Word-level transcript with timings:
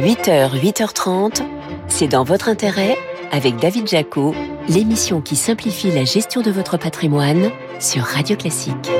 8h, 0.00 0.60
8h30, 0.60 1.42
c'est 1.88 2.08
dans 2.08 2.24
votre 2.24 2.48
intérêt 2.48 2.96
avec 3.30 3.56
David 3.56 3.88
Jaco, 3.88 4.34
l'émission 4.68 5.20
qui 5.20 5.36
simplifie 5.36 5.90
la 5.90 6.04
gestion 6.04 6.40
de 6.40 6.50
votre 6.50 6.76
patrimoine 6.76 7.50
sur 7.78 8.02
Radio 8.02 8.36
Classique. 8.36 8.90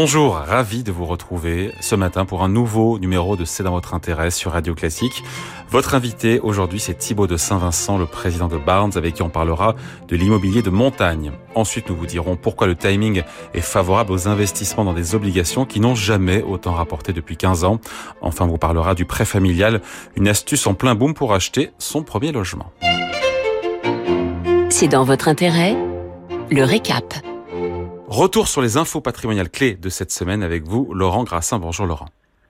Bonjour, 0.00 0.34
ravi 0.34 0.84
de 0.84 0.92
vous 0.92 1.06
retrouver 1.06 1.72
ce 1.80 1.96
matin 1.96 2.24
pour 2.24 2.44
un 2.44 2.48
nouveau 2.48 3.00
numéro 3.00 3.34
de 3.34 3.44
C'est 3.44 3.64
dans 3.64 3.72
votre 3.72 3.94
intérêt 3.94 4.30
sur 4.30 4.52
Radio 4.52 4.72
Classique. 4.72 5.24
Votre 5.70 5.96
invité 5.96 6.38
aujourd'hui, 6.38 6.78
c'est 6.78 6.94
Thibaut 6.94 7.26
de 7.26 7.36
Saint-Vincent, 7.36 7.98
le 7.98 8.06
président 8.06 8.46
de 8.46 8.58
Barnes, 8.58 8.92
avec 8.94 9.14
qui 9.14 9.22
on 9.22 9.28
parlera 9.28 9.74
de 10.06 10.14
l'immobilier 10.14 10.62
de 10.62 10.70
montagne. 10.70 11.32
Ensuite, 11.56 11.90
nous 11.90 11.96
vous 11.96 12.06
dirons 12.06 12.36
pourquoi 12.36 12.68
le 12.68 12.76
timing 12.76 13.24
est 13.54 13.60
favorable 13.60 14.12
aux 14.12 14.28
investissements 14.28 14.84
dans 14.84 14.92
des 14.92 15.16
obligations 15.16 15.64
qui 15.64 15.80
n'ont 15.80 15.96
jamais 15.96 16.44
autant 16.44 16.74
rapporté 16.74 17.12
depuis 17.12 17.36
15 17.36 17.64
ans. 17.64 17.80
Enfin, 18.20 18.44
on 18.44 18.48
vous 18.50 18.56
parlera 18.56 18.94
du 18.94 19.04
prêt 19.04 19.24
familial, 19.24 19.82
une 20.14 20.28
astuce 20.28 20.68
en 20.68 20.74
plein 20.74 20.94
boom 20.94 21.12
pour 21.12 21.34
acheter 21.34 21.72
son 21.78 22.04
premier 22.04 22.30
logement. 22.30 22.70
C'est 24.70 24.86
dans 24.86 25.02
votre 25.02 25.26
intérêt, 25.26 25.76
le 26.52 26.62
récap. 26.62 27.14
Retour 28.08 28.48
sur 28.48 28.62
les 28.62 28.78
infos 28.78 29.02
patrimoniales 29.02 29.50
clés 29.50 29.74
de 29.74 29.90
cette 29.90 30.10
semaine 30.10 30.42
avec 30.42 30.66
vous, 30.66 30.94
Laurent 30.94 31.24
Grassin. 31.24 31.58
Bonjour 31.58 31.84
Laurent. 31.84 32.06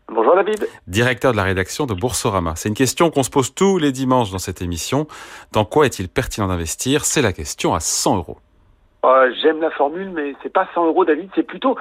Bonjour 0.07 0.37
David. 0.37 0.69
Directeur 0.87 1.33
de 1.33 1.37
la 1.37 1.43
rédaction 1.43 1.85
de 1.85 1.95
Boursorama. 1.95 2.53
C'est 2.55 2.69
une 2.69 2.77
question 2.77 3.11
qu'on 3.11 3.25
se 3.25 3.31
pose 3.31 3.53
tous 3.53 3.77
les 3.77 3.91
dimanches 3.91 4.31
dans 4.31 4.39
cette 4.39 4.63
émission. 4.63 5.09
Dans 5.51 5.65
quoi 5.65 5.87
est-il 5.87 6.09
pertinent 6.09 6.47
d'investir? 6.47 7.05
C'est 7.05 7.23
la 7.23 7.33
question 7.33 7.75
à 7.75 7.81
100 7.81 8.19
euros. 8.19 8.39
Euh, 9.05 9.33
J'aime 9.43 9.61
la 9.61 9.73
formule, 9.73 10.11
mais 10.11 10.37
c'est 10.45 10.53
pas 10.53 10.69
100 10.77 10.87
euros, 10.87 11.05
David, 11.05 11.29
c'est 11.35 11.43
plutôt 11.43 11.77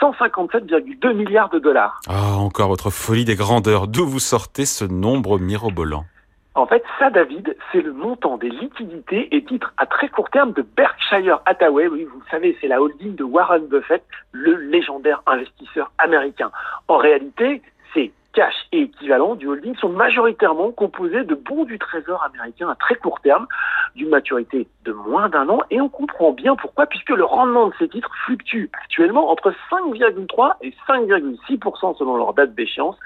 157,2 0.00 1.06
euh, 1.06 1.12
milliards 1.12 1.50
de 1.50 1.58
dollars. 1.58 2.00
Ah, 2.08 2.36
encore 2.38 2.68
votre 2.68 2.88
folie 2.88 3.26
des 3.26 3.36
grandeurs. 3.36 3.86
D'où 3.86 4.06
vous 4.06 4.18
sortez 4.18 4.64
ce 4.64 4.86
nombre 4.86 5.38
mirobolant? 5.38 6.06
En 6.60 6.66
fait, 6.66 6.84
ça, 6.98 7.08
David, 7.08 7.56
c'est 7.72 7.80
le 7.80 7.92
montant 7.92 8.36
des 8.36 8.50
liquidités 8.50 9.34
et 9.34 9.42
titres 9.42 9.72
à 9.78 9.86
très 9.86 10.08
court 10.08 10.28
terme 10.28 10.52
de 10.52 10.60
Berkshire 10.60 11.40
Hathaway. 11.46 11.86
Oui, 11.88 12.04
vous 12.04 12.22
savez, 12.30 12.56
c'est 12.60 12.68
la 12.68 12.82
holding 12.82 13.14
de 13.14 13.24
Warren 13.24 13.66
Buffett, 13.66 14.04
le 14.32 14.56
légendaire 14.56 15.22
investisseur 15.26 15.90
américain. 15.96 16.50
En 16.86 16.98
réalité, 16.98 17.62
cash 18.32 18.54
et 18.72 18.82
équivalent 18.82 19.34
du 19.34 19.46
holding 19.46 19.76
sont 19.76 19.88
majoritairement 19.88 20.70
composés 20.70 21.24
de 21.24 21.34
bons 21.34 21.64
du 21.64 21.78
trésor 21.78 22.22
américain 22.22 22.68
à 22.68 22.74
très 22.74 22.94
court 22.94 23.20
terme, 23.20 23.46
d'une 23.94 24.08
maturité 24.08 24.68
de 24.84 24.92
moins 24.92 25.28
d'un 25.28 25.48
an, 25.48 25.60
et 25.70 25.80
on 25.80 25.88
comprend 25.88 26.32
bien 26.32 26.56
pourquoi, 26.56 26.86
puisque 26.86 27.10
le 27.10 27.24
rendement 27.24 27.68
de 27.68 27.74
ces 27.78 27.88
titres 27.88 28.10
fluctue 28.24 28.70
actuellement 28.84 29.30
entre 29.30 29.52
5,3 29.70 30.54
et 30.62 30.74
5,6% 30.88 31.98
selon 31.98 32.16
leur 32.16 32.34
date 32.34 32.54
d'échéance. 32.54 32.96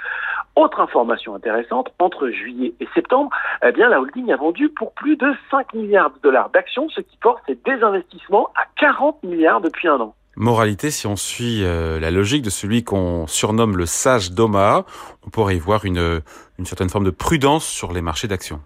Autre 0.56 0.81
information 0.81 1.34
intéressante, 1.34 1.92
entre 1.98 2.28
juillet 2.28 2.75
et 2.81 2.88
septembre, 2.94 3.31
eh 3.64 3.72
bien, 3.72 3.88
la 3.88 4.00
holding 4.00 4.33
a 4.33 4.36
vendu 4.36 4.69
pour 4.69 4.92
plus 4.92 5.16
de 5.16 5.33
5 5.50 5.75
milliards 5.75 6.11
de 6.11 6.19
dollars 6.22 6.50
d'actions, 6.50 6.88
ce 6.91 7.00
qui 7.00 7.16
porte 7.16 7.42
ses 7.47 7.56
désinvestissements 7.56 8.50
à 8.55 8.66
40 8.77 9.22
milliards 9.25 9.61
depuis 9.61 9.88
un 9.88 10.00
an. 10.00 10.14
Moralité, 10.36 10.90
si 10.90 11.06
on 11.06 11.16
suit 11.16 11.62
euh, 11.62 12.00
la 12.00 12.10
logique 12.10 12.42
de 12.42 12.50
celui 12.50 12.82
qu'on 12.82 13.27
surnomme 13.27 13.77
le 13.77 13.86
sage 13.86 14.32
d'Omaha, 14.32 14.84
on 15.24 15.30
pourrait 15.30 15.56
y 15.56 15.60
voir 15.60 15.84
une, 15.84 16.22
une 16.58 16.66
certaine 16.66 16.91
forme 16.91 17.04
de 17.04 17.10
prudence 17.10 17.64
sur 17.64 17.92
les 17.92 18.02
marchés 18.02 18.28
d'actions. 18.28 18.60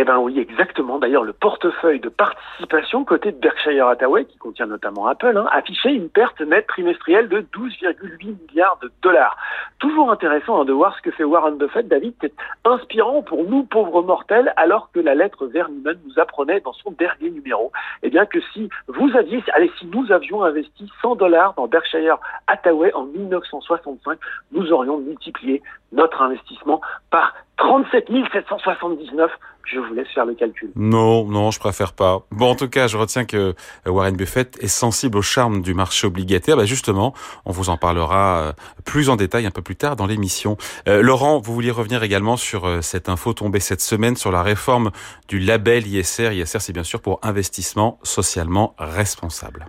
Eh 0.00 0.04
ben 0.04 0.18
oui, 0.18 0.38
exactement. 0.38 1.00
D'ailleurs, 1.00 1.24
le 1.24 1.32
portefeuille 1.32 1.98
de 1.98 2.08
participation 2.08 3.04
côté 3.04 3.32
de 3.32 3.36
Berkshire 3.36 3.88
Hathaway, 3.88 4.26
qui 4.26 4.38
contient 4.38 4.66
notamment 4.66 5.08
Apple, 5.08 5.36
hein, 5.36 5.48
affichait 5.50 5.92
une 5.92 6.08
perte 6.08 6.40
nette 6.40 6.68
trimestrielle 6.68 7.28
de 7.28 7.40
12,8 7.40 8.36
milliards 8.46 8.78
de 8.80 8.92
dollars. 9.02 9.36
Toujours 9.80 10.12
intéressant 10.12 10.60
hein, 10.60 10.64
de 10.64 10.72
voir 10.72 10.96
ce 10.96 11.02
que 11.02 11.10
fait 11.10 11.24
Warren 11.24 11.58
Buffett, 11.58 11.88
David, 11.88 12.14
c'est 12.20 12.32
inspirant 12.64 13.22
pour 13.22 13.42
nous 13.42 13.64
pauvres 13.64 14.02
mortels, 14.02 14.52
alors 14.56 14.92
que 14.92 15.00
la 15.00 15.16
lettre 15.16 15.46
Vernon 15.46 15.96
nous 16.06 16.18
apprenait 16.20 16.60
dans 16.60 16.74
son 16.74 16.92
dernier 16.92 17.30
numéro, 17.30 17.72
eh 18.04 18.10
bien 18.10 18.24
que 18.24 18.38
si 18.54 18.68
vous 18.86 19.10
aviez, 19.16 19.42
allez, 19.52 19.72
si 19.80 19.86
nous 19.86 20.12
avions 20.12 20.44
investi 20.44 20.88
100 21.02 21.16
dollars 21.16 21.54
dans 21.54 21.66
Berkshire 21.66 22.18
Hathaway 22.46 22.94
en 22.94 23.02
1965, 23.02 24.16
nous 24.52 24.72
aurions 24.72 24.98
multiplié 24.98 25.60
notre 25.90 26.22
investissement 26.22 26.80
par 27.10 27.34
37 27.58 28.06
779. 28.32 29.30
Je 29.70 29.78
vous 29.78 29.92
laisse 29.92 30.08
faire 30.14 30.24
le 30.24 30.34
calcul. 30.34 30.70
Non, 30.76 31.26
non, 31.26 31.50
je 31.50 31.58
préfère 31.58 31.92
pas. 31.92 32.22
Bon, 32.30 32.50
en 32.50 32.54
tout 32.54 32.68
cas, 32.68 32.86
je 32.86 32.96
retiens 32.96 33.26
que 33.26 33.54
euh, 33.86 33.90
Warren 33.90 34.16
Buffett 34.16 34.56
est 34.62 34.68
sensible 34.68 35.18
au 35.18 35.22
charme 35.22 35.60
du 35.60 35.74
marché 35.74 36.06
obligataire. 36.06 36.56
Bah 36.56 36.64
justement, 36.64 37.12
on 37.44 37.52
vous 37.52 37.68
en 37.68 37.76
parlera 37.76 38.38
euh, 38.38 38.52
plus 38.86 39.10
en 39.10 39.16
détail 39.16 39.44
un 39.44 39.50
peu 39.50 39.60
plus 39.60 39.76
tard 39.76 39.96
dans 39.96 40.06
l'émission. 40.06 40.56
Euh, 40.88 41.02
Laurent, 41.02 41.38
vous 41.38 41.52
vouliez 41.52 41.70
revenir 41.70 42.02
également 42.02 42.38
sur 42.38 42.82
cette 42.82 43.10
info 43.10 43.34
tombée 43.34 43.60
cette 43.60 43.82
semaine 43.82 44.16
sur 44.16 44.32
la 44.32 44.42
réforme 44.42 44.90
du 45.28 45.38
label 45.38 45.86
ISR. 45.86 46.32
ISR, 46.32 46.60
c'est 46.60 46.72
bien 46.72 46.84
sûr 46.84 47.02
pour 47.02 47.18
investissement 47.22 47.98
socialement 48.02 48.74
responsable. 48.78 49.66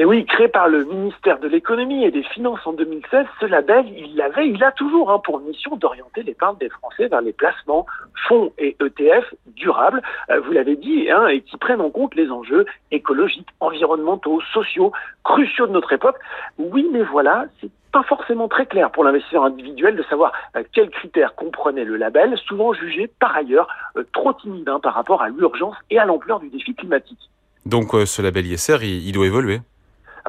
Et 0.00 0.06
oui, 0.06 0.24
créé 0.24 0.48
par 0.48 0.66
le 0.66 0.84
ministère 0.84 1.40
de 1.40 1.46
l'économie 1.46 2.04
et 2.06 2.10
des 2.10 2.22
finances 2.22 2.66
en 2.66 2.72
2016, 2.72 3.26
ce 3.38 3.44
label, 3.44 3.84
il 3.86 4.16
l'avait, 4.16 4.48
il 4.48 4.64
a 4.64 4.72
toujours 4.72 5.10
hein, 5.10 5.20
pour 5.22 5.40
mission 5.40 5.76
d'orienter 5.76 6.22
l'épargne 6.22 6.56
des 6.58 6.70
Français 6.70 7.08
vers 7.08 7.20
les 7.20 7.34
placements 7.34 7.84
fonds 8.26 8.50
et 8.56 8.78
ETF 8.80 9.34
durables, 9.56 10.00
euh, 10.30 10.40
vous 10.40 10.52
l'avez 10.52 10.76
dit, 10.76 11.10
hein, 11.10 11.26
et 11.26 11.42
qui 11.42 11.58
prennent 11.58 11.82
en 11.82 11.90
compte 11.90 12.14
les 12.14 12.30
enjeux 12.30 12.64
écologiques, 12.90 13.50
environnementaux, 13.60 14.40
sociaux, 14.54 14.90
cruciaux 15.22 15.66
de 15.66 15.72
notre 15.72 15.92
époque. 15.92 16.16
Oui, 16.56 16.88
mais 16.90 17.02
voilà, 17.02 17.44
c'est 17.60 17.70
pas 17.92 18.02
forcément 18.04 18.48
très 18.48 18.64
clair 18.64 18.90
pour 18.92 19.04
l'investisseur 19.04 19.44
individuel 19.44 19.96
de 19.96 20.02
savoir 20.04 20.32
euh, 20.56 20.62
quels 20.72 20.88
critères 20.88 21.34
comprenait 21.34 21.84
le 21.84 21.96
label, 21.96 22.38
souvent 22.38 22.72
jugé 22.72 23.10
par 23.20 23.36
ailleurs 23.36 23.68
euh, 23.98 24.04
trop 24.14 24.32
timide 24.32 24.66
hein, 24.66 24.80
par 24.80 24.94
rapport 24.94 25.20
à 25.20 25.28
l'urgence 25.28 25.76
et 25.90 25.98
à 25.98 26.06
l'ampleur 26.06 26.40
du 26.40 26.48
défi 26.48 26.74
climatique. 26.74 27.28
Donc 27.66 27.90
ce 27.92 28.22
label 28.22 28.46
ISR, 28.46 28.82
il 28.82 29.12
doit 29.12 29.26
évoluer 29.26 29.60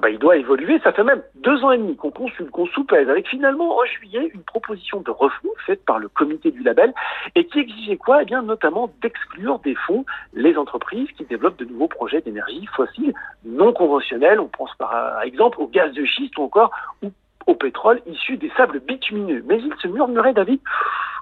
ah 0.01 0.07
bah, 0.07 0.09
il 0.09 0.17
doit 0.17 0.35
évoluer. 0.35 0.79
Ça 0.83 0.91
fait 0.91 1.03
même 1.03 1.21
deux 1.35 1.63
ans 1.63 1.71
et 1.71 1.77
demi 1.77 1.95
qu'on 1.95 2.09
consulte, 2.09 2.49
qu'on 2.49 2.65
soupèse, 2.65 3.07
avec 3.07 3.27
finalement 3.27 3.77
en 3.77 3.85
juillet 3.85 4.31
une 4.33 4.41
proposition 4.41 5.01
de 5.01 5.11
refond 5.11 5.49
faite 5.67 5.85
par 5.85 5.99
le 5.99 6.09
comité 6.09 6.49
du 6.49 6.63
label 6.63 6.91
et 7.35 7.45
qui 7.45 7.59
exigeait 7.59 7.97
quoi? 7.97 8.23
Eh 8.23 8.25
bien, 8.25 8.41
notamment 8.41 8.91
d'exclure 9.03 9.59
des 9.59 9.75
fonds 9.75 10.03
les 10.33 10.57
entreprises 10.57 11.07
qui 11.15 11.25
développent 11.25 11.59
de 11.59 11.65
nouveaux 11.65 11.87
projets 11.87 12.21
d'énergie 12.21 12.67
fossile 12.75 13.13
non 13.45 13.73
conventionnels. 13.73 14.39
On 14.39 14.47
pense 14.47 14.73
par 14.79 15.21
exemple 15.21 15.61
au 15.61 15.67
gaz 15.67 15.93
de 15.93 16.03
schiste 16.03 16.35
ou 16.39 16.43
encore 16.43 16.71
au 17.45 17.53
pétrole 17.53 18.01
issu 18.07 18.37
des 18.37 18.51
sables 18.57 18.79
bitumineux. 18.79 19.43
Mais 19.47 19.59
il 19.59 19.73
se 19.83 19.87
murmurait, 19.87 20.33
David, 20.33 20.61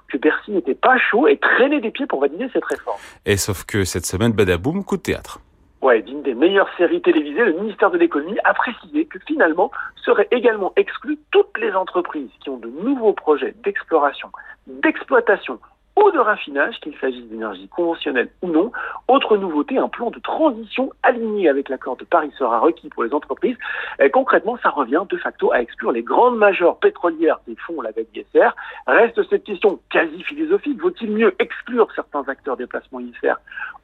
que 0.08 0.16
Bercy 0.16 0.52
n'était 0.52 0.74
pas 0.74 0.96
chaud 0.96 1.28
et 1.28 1.36
traînait 1.36 1.80
des 1.80 1.90
pieds 1.90 2.06
pour 2.06 2.20
valider 2.20 2.48
cette 2.50 2.64
réforme. 2.64 2.98
Et 3.26 3.36
sauf 3.36 3.64
que 3.64 3.84
cette 3.84 4.06
semaine, 4.06 4.32
badaboum, 4.32 4.84
coup 4.84 4.96
de 4.96 5.02
théâtre 5.02 5.40
ouais, 5.82 6.02
d'une 6.02 6.22
des 6.22 6.34
meilleures 6.34 6.70
séries 6.76 7.00
télévisées, 7.00 7.44
le 7.44 7.52
ministère 7.52 7.90
de 7.90 7.98
l'économie 7.98 8.38
a 8.44 8.54
précisé 8.54 9.06
que 9.06 9.18
finalement 9.26 9.70
seraient 10.04 10.28
également 10.30 10.72
exclues 10.76 11.18
toutes 11.30 11.58
les 11.58 11.72
entreprises 11.72 12.30
qui 12.40 12.50
ont 12.50 12.58
de 12.58 12.68
nouveaux 12.68 13.12
projets 13.12 13.54
d'exploration, 13.62 14.30
d'exploitation 14.66 15.58
ou 15.96 16.10
de 16.10 16.18
raffinage, 16.18 16.78
qu'il 16.80 16.96
s'agisse 16.98 17.26
d'énergie 17.26 17.68
conventionnelle 17.68 18.30
ou 18.42 18.48
non. 18.48 18.72
Autre 19.08 19.36
nouveauté, 19.36 19.78
un 19.78 19.88
plan 19.88 20.10
de 20.10 20.18
transition 20.20 20.92
aligné 21.02 21.48
avec 21.48 21.68
l'accord 21.68 21.96
de 21.96 22.04
Paris 22.04 22.32
sera 22.38 22.58
requis 22.58 22.88
pour 22.88 23.04
les 23.04 23.12
entreprises. 23.12 23.56
Concrètement, 24.12 24.58
ça 24.62 24.70
revient 24.70 25.02
de 25.08 25.16
facto 25.16 25.52
à 25.52 25.60
exclure 25.60 25.92
les 25.92 26.02
grandes 26.02 26.38
majors 26.38 26.78
pétrolières 26.78 27.40
des 27.46 27.56
fonds 27.56 27.80
la 27.82 27.90
ISR. 27.90 28.50
Reste 28.86 29.20
cette 29.28 29.44
question 29.44 29.80
quasi 29.90 30.22
philosophique. 30.22 30.80
Vaut-il 30.80 31.10
mieux 31.10 31.34
exclure 31.38 31.88
certains 31.94 32.24
acteurs 32.28 32.56
des 32.56 32.66
placements 32.66 33.00
ISR 33.00 33.34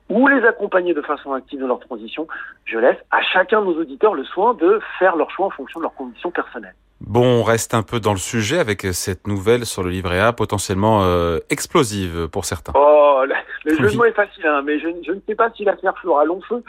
ou 0.08 0.28
les 0.28 0.44
accompagner 0.44 0.94
de 0.94 1.02
façon 1.02 1.32
active 1.32 1.60
dans 1.60 1.66
leur 1.66 1.80
transition? 1.80 2.26
Je 2.64 2.78
laisse 2.78 2.98
à 3.10 3.22
chacun 3.22 3.60
de 3.60 3.66
nos 3.66 3.80
auditeurs 3.80 4.14
le 4.14 4.24
soin 4.24 4.54
de 4.54 4.80
faire 4.98 5.16
leur 5.16 5.30
choix 5.30 5.46
en 5.46 5.50
fonction 5.50 5.80
de 5.80 5.82
leurs 5.82 5.94
conditions 5.94 6.30
personnelles. 6.30 6.74
Bon, 7.00 7.40
on 7.40 7.42
reste 7.42 7.74
un 7.74 7.82
peu 7.82 8.00
dans 8.00 8.12
le 8.12 8.18
sujet 8.18 8.58
avec 8.58 8.86
cette 8.92 9.26
nouvelle 9.26 9.66
sur 9.66 9.82
le 9.82 9.90
livret 9.90 10.18
A 10.18 10.32
potentiellement 10.32 11.04
euh, 11.04 11.40
explosive 11.50 12.28
pour 12.28 12.44
certains. 12.46 12.72
Oh, 12.74 13.22
le 13.66 13.74
jeu 13.76 13.90
de 13.90 13.96
mots 13.96 14.04
est 14.04 14.12
facile, 14.12 14.46
hein, 14.46 14.62
mais 14.64 14.78
je, 14.78 14.88
ne 14.88 15.20
sais 15.26 15.34
pas 15.34 15.50
si 15.50 15.64
l'affaire 15.64 15.98
fera 15.98 16.24
long 16.24 16.40
feu. 16.42 16.62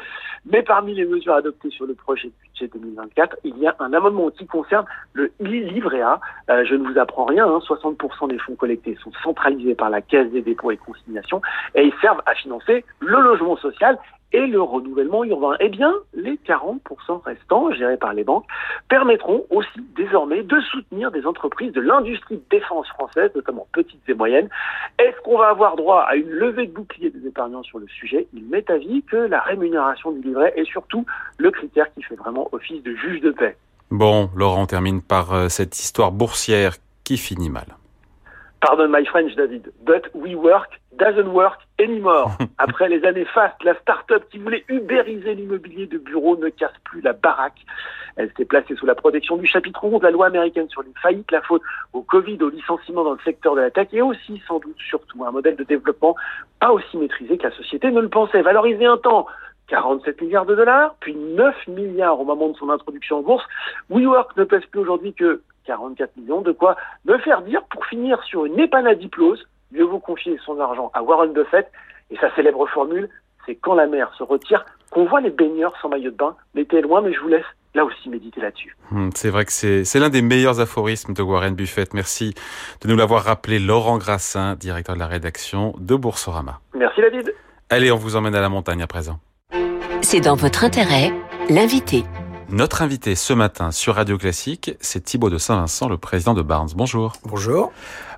Mais 0.45 0.63
parmi 0.63 0.95
les 0.95 1.05
mesures 1.05 1.33
adoptées 1.33 1.69
sur 1.69 1.85
le 1.85 1.93
projet 1.93 2.29
de 2.29 2.33
budget 2.41 2.67
2024, 2.73 3.37
il 3.43 3.57
y 3.59 3.67
a 3.67 3.75
un 3.79 3.93
amendement 3.93 4.31
qui 4.31 4.47
concerne 4.47 4.85
le 5.13 5.31
livret 5.39 6.01
A. 6.01 6.19
Euh, 6.49 6.65
je 6.65 6.75
ne 6.75 6.87
vous 6.87 6.97
apprends 6.97 7.25
rien, 7.25 7.45
60% 7.45 7.95
hein. 8.21 8.27
des 8.27 8.39
fonds 8.39 8.55
collectés 8.55 8.97
sont 9.03 9.11
centralisés 9.23 9.75
par 9.75 9.89
la 9.89 10.01
Caisse 10.01 10.31
des 10.31 10.41
dépôts 10.41 10.71
et 10.71 10.77
consignations 10.77 11.41
et 11.75 11.83
ils 11.83 11.93
servent 12.01 12.21
à 12.25 12.33
financer 12.33 12.83
le 12.99 13.21
logement 13.21 13.57
social 13.57 13.97
et 14.33 14.45
le 14.45 14.61
renouvellement 14.61 15.23
urbain. 15.23 15.55
Eh 15.59 15.69
bien, 15.69 15.93
les 16.13 16.35
40% 16.45 17.23
restants, 17.23 17.71
gérés 17.71 17.97
par 17.97 18.13
les 18.13 18.23
banques, 18.23 18.45
permettront 18.89 19.45
aussi 19.49 19.79
désormais 19.95 20.43
de 20.43 20.59
soutenir 20.61 21.11
des 21.11 21.25
entreprises 21.25 21.71
de 21.71 21.81
l'industrie 21.81 22.35
de 22.35 22.43
défense 22.49 22.87
française, 22.89 23.31
notamment 23.35 23.67
petites 23.71 24.01
et 24.07 24.13
moyennes. 24.13 24.49
Est-ce 24.99 25.19
qu'on 25.21 25.37
va 25.37 25.47
avoir 25.47 25.75
droit 25.75 26.01
à 26.01 26.15
une 26.15 26.29
levée 26.29 26.67
de 26.67 26.73
bouclier 26.73 26.86
des 26.99 27.27
épargnants 27.27 27.63
sur 27.63 27.79
le 27.79 27.87
sujet 27.87 28.27
Il 28.33 28.45
m'est 28.45 28.69
avis 28.69 29.03
que 29.03 29.17
la 29.17 29.41
rémunération 29.41 30.11
du 30.11 30.21
livret 30.21 30.53
est 30.55 30.65
surtout 30.65 31.05
le 31.37 31.51
critère 31.51 31.93
qui 31.93 32.03
fait 32.03 32.15
vraiment 32.15 32.49
office 32.51 32.81
de 32.83 32.95
juge 32.95 33.21
de 33.21 33.31
paix. 33.31 33.57
Bon, 33.91 34.29
Laurent, 34.35 34.65
termine 34.65 35.01
par 35.01 35.33
euh, 35.33 35.49
cette 35.49 35.77
histoire 35.79 36.11
boursière 36.11 36.75
qui 37.03 37.17
finit 37.17 37.49
mal. 37.49 37.77
Pardon 38.59 38.87
my 38.89 39.05
French, 39.05 39.35
David, 39.35 39.71
but 39.85 40.09
we 40.15 40.35
work 40.35 40.69
doesn't 40.97 41.31
work 41.31 41.59
anymore. 41.79 42.31
Après 42.57 42.89
les 42.89 43.03
années 43.05 43.25
fastes, 43.25 43.63
la 43.63 43.75
start-up 43.75 44.23
qui 44.31 44.39
voulait 44.39 44.63
ubériser 44.67 45.35
l'immobilier 45.35 45.85
de 45.85 45.97
bureau 45.97 46.35
ne 46.37 46.49
casse 46.49 46.73
plus 46.83 47.01
la 47.01 47.13
baraque. 47.13 47.59
Elle 48.15 48.31
s'est 48.35 48.45
placée 48.45 48.75
sous 48.75 48.87
la 48.87 48.95
protection 48.95 49.37
du 49.37 49.45
chapitre 49.45 49.83
11 49.83 49.99
de 49.99 50.05
la 50.05 50.11
loi 50.11 50.25
américaine 50.25 50.67
sur 50.69 50.81
les 50.81 50.91
faillites, 51.01 51.31
la 51.31 51.41
faute 51.41 51.61
au 51.93 52.01
Covid, 52.01 52.37
au 52.41 52.49
licenciement 52.49 53.03
dans 53.03 53.13
le 53.13 53.19
secteur 53.23 53.55
de 53.55 53.61
la 53.61 53.69
tech 53.69 53.89
et 53.91 54.01
aussi, 54.01 54.41
sans 54.47 54.59
doute, 54.59 54.77
surtout, 54.89 55.23
un 55.23 55.31
modèle 55.31 55.55
de 55.55 55.63
développement 55.63 56.15
pas 56.59 56.71
aussi 56.71 56.97
maîtrisé 56.97 57.37
que 57.37 57.43
la 57.43 57.55
société 57.55 57.91
ne 57.91 58.01
le 58.01 58.09
pensait. 58.09 58.41
Valorisé 58.41 58.85
un 58.87 58.97
temps 58.97 59.27
47 59.67 60.21
milliards 60.21 60.45
de 60.45 60.55
dollars, 60.55 60.95
puis 60.99 61.15
9 61.15 61.67
milliards 61.67 62.19
au 62.19 62.25
moment 62.25 62.49
de 62.49 62.57
son 62.57 62.69
introduction 62.69 63.17
en 63.17 63.21
bourse. 63.21 63.45
WeWork 63.89 64.35
ne 64.37 64.45
pèse 64.45 64.65
plus 64.71 64.79
aujourd'hui 64.79 65.13
que 65.13 65.41
44 65.67 66.17
millions, 66.17 66.41
de 66.41 66.51
quoi 66.51 66.75
me 67.05 67.17
faire 67.19 67.41
dire 67.41 67.61
pour 67.69 67.85
finir 67.85 68.23
sur 68.23 68.45
une 68.45 68.59
épanadiplose, 68.59 69.47
mieux 69.71 69.83
vous 69.83 69.99
confier 69.99 70.37
son 70.45 70.59
argent 70.59 70.89
à 70.93 71.03
Warren 71.03 71.33
Buffett 71.33 71.69
et 72.09 72.17
sa 72.17 72.33
célèbre 72.35 72.65
formule, 72.67 73.09
c'est 73.45 73.55
quand 73.55 73.75
la 73.75 73.85
mer 73.85 74.11
se 74.17 74.23
retire 74.23 74.65
qu'on 74.91 75.05
voit 75.05 75.21
les 75.21 75.29
baigneurs 75.29 75.73
sans 75.81 75.89
maillot 75.89 76.11
de 76.11 76.15
bain. 76.15 76.35
Mettez 76.55 76.81
loin, 76.81 77.01
mais 77.01 77.13
je 77.13 77.19
vous 77.19 77.27
laisse 77.27 77.45
là 77.75 77.85
aussi 77.85 78.09
méditer 78.09 78.41
là-dessus. 78.41 78.75
Hmm, 78.91 79.09
c'est 79.13 79.29
vrai 79.29 79.45
que 79.45 79.51
c'est, 79.51 79.99
l'un 79.99 80.09
des 80.09 80.21
meilleurs 80.21 80.59
aphorismes 80.59 81.13
de 81.13 81.21
Warren 81.21 81.53
Buffett. 81.53 81.93
Merci 81.93 82.33
de 82.81 82.87
nous 82.87 82.95
l'avoir 82.95 83.23
rappelé, 83.23 83.59
Laurent 83.59 83.97
Grassin, 83.97 84.55
directeur 84.55 84.95
de 84.95 84.99
la 84.99 85.07
rédaction 85.07 85.73
de 85.79 85.95
Boursorama. 85.95 86.59
Merci 86.73 87.01
David. 87.01 87.33
Allez, 87.69 87.91
on 87.91 87.97
vous 87.97 88.15
emmène 88.15 88.35
à 88.35 88.41
la 88.41 88.49
montagne 88.49 88.81
à 88.81 88.87
présent. 88.87 89.19
C'est 90.01 90.21
dans 90.21 90.35
votre 90.35 90.63
intérêt, 90.63 91.11
l'invité. 91.49 92.03
Notre 92.49 92.81
invité 92.81 93.15
ce 93.15 93.33
matin 93.33 93.71
sur 93.71 93.95
Radio 93.95 94.17
Classique, 94.17 94.71
c'est 94.79 95.03
Thibaut 95.03 95.29
de 95.29 95.37
Saint-Vincent, 95.37 95.89
le 95.89 95.97
président 95.97 96.33
de 96.33 96.41
Barnes. 96.41 96.69
Bonjour. 96.77 97.11
Bonjour. 97.25 97.73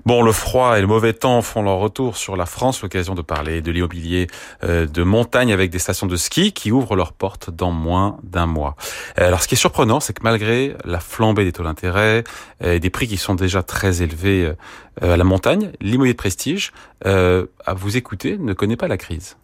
Bon, 0.05 0.21
le 0.21 0.31
froid 0.31 0.77
et 0.77 0.81
le 0.81 0.87
mauvais 0.87 1.13
temps 1.13 1.41
font 1.41 1.63
leur 1.63 1.77
retour 1.79 2.15
sur 2.15 2.37
la 2.37 2.45
France, 2.45 2.83
l'occasion 2.83 3.15
de 3.15 3.23
parler 3.23 3.63
de 3.63 3.71
l'immobilier 3.71 4.27
euh, 4.63 4.85
de 4.85 5.01
montagne 5.01 5.51
avec 5.51 5.71
des 5.71 5.79
stations 5.79 6.05
de 6.05 6.15
ski 6.15 6.53
qui 6.53 6.71
ouvrent 6.71 6.95
leurs 6.95 7.13
portes 7.13 7.49
dans 7.49 7.71
moins 7.71 8.19
d'un 8.21 8.45
mois. 8.45 8.75
Euh, 9.17 9.27
alors, 9.27 9.41
ce 9.41 9.47
qui 9.47 9.55
est 9.55 9.57
surprenant, 9.57 9.99
c'est 9.99 10.13
que 10.13 10.21
malgré 10.21 10.75
la 10.85 10.99
flambée 10.99 11.43
des 11.43 11.51
taux 11.51 11.63
d'intérêt 11.63 12.23
et 12.63 12.79
des 12.79 12.89
prix 12.91 13.07
qui 13.07 13.17
sont 13.17 13.33
déjà 13.33 13.63
très 13.63 14.03
élevés 14.03 14.53
euh, 15.01 15.13
à 15.13 15.17
la 15.17 15.23
montagne, 15.23 15.71
l'immobilier 15.81 16.13
de 16.13 16.17
prestige, 16.17 16.71
à 17.03 17.73
vous 17.73 17.97
écouter, 17.97 18.37
ne 18.37 18.53
connaît 18.53 18.77
pas 18.77 18.87
la 18.87 18.97
crise. 18.97 19.37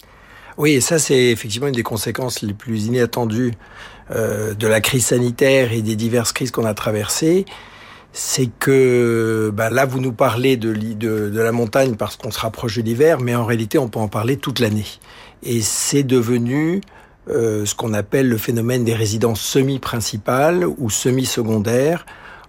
Oui, 0.57 0.72
et 0.72 0.81
ça 0.81 1.00
c'est 1.00 1.31
effectivement 1.31 1.68
une 1.68 1.74
des 1.74 1.84
conséquences 1.84 2.42
les 2.42 2.54
plus 2.54 2.86
inattendues 2.86 3.54
euh, 4.12 4.54
de 4.54 4.68
la 4.68 4.80
crise 4.80 5.07
sanitaire 5.07 5.74
et 5.74 5.81
des 5.81 5.98
diverses 5.98 6.31
crises 6.31 6.52
qu'on 6.52 6.66
a 6.66 6.74
traversées. 6.74 7.46
C'est 8.13 8.50
que 8.60 9.52
bah, 9.54 9.69
là 9.69 9.86
vous 9.86 10.00
nous 10.00 10.13
parlez 10.13 10.56
de, 10.56 11.31
la 11.34 11.52
montagne 11.52 11.96
parce 11.96 12.16
qu'on 12.16 12.31
se 12.31 12.40
rapproche 12.40 12.78
de 12.78 12.84
l'hiver, 12.84 13.19
mais 13.19 13.36
en 13.36 13.46
réalité 13.46 13.78
on 13.78 13.90
peut 13.90 14.00
en 14.00 14.07
parler 14.07 14.38
toute 14.38 14.60
l'année. 14.60 14.86
Et 15.44 15.62
c'est 15.62 16.04
devenu 16.04 16.80
euh, 17.30 17.66
ce 17.66 17.75
qu'on 17.75 17.94
appelle 17.94 18.30
le 18.30 18.38
phénomène 18.38 18.86
des 18.86 18.94
résidences 18.94 19.42
semi-principales 19.42 20.66
ou 20.78 20.90
semi-secondaires. 20.90 22.06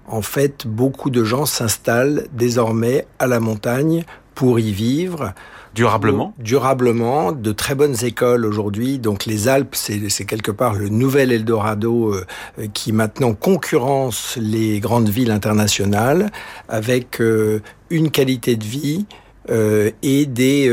En 0.07 0.23
fait, 0.23 0.69
beaucoup 0.69 1.11
de 1.11 1.25
gens 1.25 1.47
s'installent 1.47 2.29
désormais 2.33 3.07
à 3.19 3.27
la 3.27 3.41
montagne 3.41 4.05
pour 4.37 4.61
y 4.61 4.71
vivre. 4.71 5.35
Durablement 5.77 6.33
Durablement, 6.39 7.33
de 7.33 7.53
très 7.53 7.75
bonnes 7.75 8.03
écoles 8.03 8.47
aujourd'hui. 8.47 8.99
Donc 8.99 9.27
les 9.27 9.47
Alpes, 9.47 9.77
c'est 9.77 10.25
quelque 10.25 10.51
part 10.51 10.75
le 10.75 10.89
nouvel 10.89 11.31
Eldorado 11.31 12.15
euh, 12.15 12.25
qui 12.73 12.93
maintenant 12.93 13.35
concurrence 13.35 14.39
les 14.41 14.81
grandes 14.81 15.11
villes 15.11 15.31
internationales 15.31 16.31
avec 16.71 17.21
euh, 17.21 17.61
une 17.91 18.11
qualité 18.11 18.57
de 18.57 18.65
vie 18.65 19.05
euh, 19.51 19.91
et 20.03 20.25
des, 20.25 20.73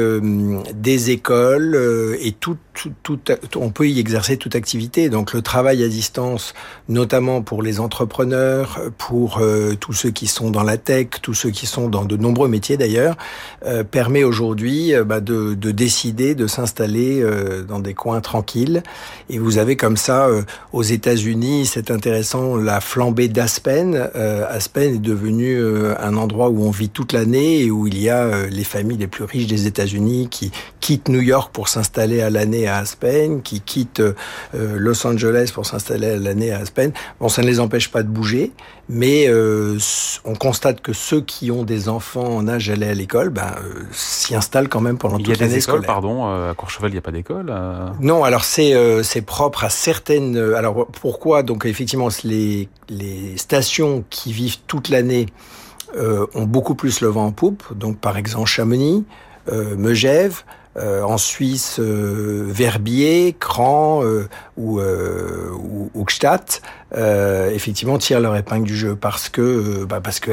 des 0.74 1.12
écoles 1.12 1.78
et 2.22 2.32
on 3.56 3.70
peut 3.70 3.88
y 3.88 4.00
exercer 4.00 4.38
toute 4.38 4.56
activité. 4.56 5.10
Donc 5.10 5.34
le 5.34 5.42
travail 5.42 5.84
à 5.84 5.88
distance, 5.88 6.54
notamment 6.90 7.42
pour 7.42 7.62
les 7.62 7.80
entrepreneurs, 7.80 8.81
pour 8.98 9.40
euh, 9.40 9.75
tous 9.80 9.94
ceux 9.94 10.12
qui 10.12 10.28
sont 10.28 10.50
dans 10.50 10.64
la 10.64 10.78
tech, 10.78 11.08
tous 11.22 11.34
ceux 11.34 11.52
qui 11.52 11.66
sont 11.66 11.90
dans 11.90 12.06
de 12.06 12.18
nombreux 12.18 12.48
métiers 12.48 12.78
d'ailleurs, 12.78 13.16
euh, 13.66 13.84
permet 13.84 14.24
aujourd'hui 14.24 14.94
euh, 14.94 15.04
bah, 15.04 15.20
de, 15.20 15.54
de, 15.54 15.72
décider 15.72 16.36
de 16.36 16.48
s'installer 16.48 17.24
dans 17.68 17.80
des 17.80 17.94
coins 17.94 18.22
tranquilles. 18.22 18.84
Et 19.30 19.40
vous 19.40 19.58
avez 19.58 19.75
comme 19.75 19.98
ça 19.98 20.30
aux 20.72 20.84
États-Unis, 20.84 21.66
c'est 21.66 21.90
intéressant, 21.90 22.58
la 22.58 22.80
flambée 22.80 23.28
d'Aspen. 23.28 24.10
Aspen 24.50 24.96
est 24.96 25.00
devenu 25.00 25.60
un 26.00 26.16
endroit 26.16 26.50
où 26.50 26.64
on 26.64 26.72
vit 26.72 26.90
toute 26.90 27.14
l'année 27.14 27.62
et 27.62 27.72
où 27.72 27.88
il 27.88 28.00
y 28.00 28.10
a 28.10 28.48
les 28.48 28.64
familles 28.64 28.98
les 28.98 29.08
plus 29.08 29.24
riches 29.24 29.48
des 29.48 29.68
États-Unis 29.68 30.28
qui 30.30 30.52
quittent 30.80 31.10
New 31.10 31.22
York 31.22 31.52
pour 31.52 31.70
s'installer 31.70 32.22
à 32.22 32.30
l'année 32.30 32.62
à 32.68 32.77
Aspen, 32.77 33.42
qui 33.42 33.62
quittent 33.62 34.00
euh, 34.00 34.13
Los 34.54 35.06
Angeles 35.06 35.51
pour 35.54 35.65
s'installer 35.65 36.18
l'année 36.19 36.51
à 36.51 36.60
Aspen. 36.60 36.92
Bon, 37.19 37.30
ça 37.30 37.42
ne 37.42 37.48
les 37.48 37.60
empêche 37.60 37.89
pas 37.92 38.04
de 38.04 38.07
bouger, 38.07 38.51
mais 38.89 39.27
euh, 39.27 39.77
on 40.25 40.36
constate 40.36 40.81
que 40.81 40.94
ceux 40.94 41.21
qui 41.21 41.51
ont 41.51 41.63
des 41.63 41.89
enfants 41.89 42.36
en 42.36 42.48
âge 42.48 42.68
d'aller 42.68 42.88
à 42.88 42.94
l'école, 42.94 43.30
ben, 43.30 43.56
euh, 43.63 43.83
s'y 43.92 44.36
installent 44.36 44.69
quand 44.69 44.81
même 44.81 44.98
pendant 44.98 45.18
toute 45.18 45.27
l'année 45.27 45.38
scolaire. 45.38 45.50
Il 45.50 45.51
y 45.51 45.54
a 45.54 45.60
des 45.60 45.63
écoles, 45.63 45.86
pardon, 45.86 46.25
à 46.25 46.54
Courchevel, 46.56 46.92
il 46.92 46.94
n'y 46.94 47.00
a 47.00 47.01
pas 47.01 47.12
d'école 47.12 47.54
Non, 48.00 48.24
alors 48.24 48.44
c'est 48.44 48.74
c'est 49.04 49.21
propre 49.21 49.63
à 49.63 49.69
certaines... 49.69 50.38
Alors 50.54 50.88
pourquoi? 51.01 51.44
Donc 51.44 51.65
effectivement, 51.65 52.10
les, 52.24 52.69
les 52.89 53.38
stations 53.38 54.04
qui 54.10 54.33
vivent 54.33 54.57
toute 54.68 54.89
l'année 54.89 55.27
ont 55.95 56.45
beaucoup 56.45 56.75
plus 56.75 57.01
le 57.01 57.07
vent 57.07 57.25
en 57.25 57.31
poupe. 57.31 57.63
Donc 57.75 58.00
par 58.00 58.18
exemple 58.18 58.50
Chamonix, 58.50 59.06
Megève, 59.51 60.44
euh, 60.75 61.04
en 61.04 61.18
Suisse, 61.18 61.78
euh, 61.80 62.46
Verbier, 62.48 63.36
Cran 63.40 64.04
euh, 64.04 64.28
ou, 64.58 64.80
euh, 64.80 65.52
ou, 65.54 65.92
ou 65.94 66.06
Gstaad, 66.06 66.44
effectivement, 67.52 67.98
tirent 67.98 68.20
leur 68.20 68.36
épingle 68.36 68.66
du 68.66 68.75
jeu 68.75 68.96
parce 68.96 69.30
que 69.30 69.84
bah 69.86 70.00
parce 70.02 70.20
que 70.20 70.31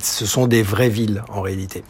ce 0.00 0.26
sont 0.26 0.46
des 0.46 0.62
vraies 0.62 0.88
villes 0.88 1.22
en 1.28 1.42
réalité. 1.42 1.84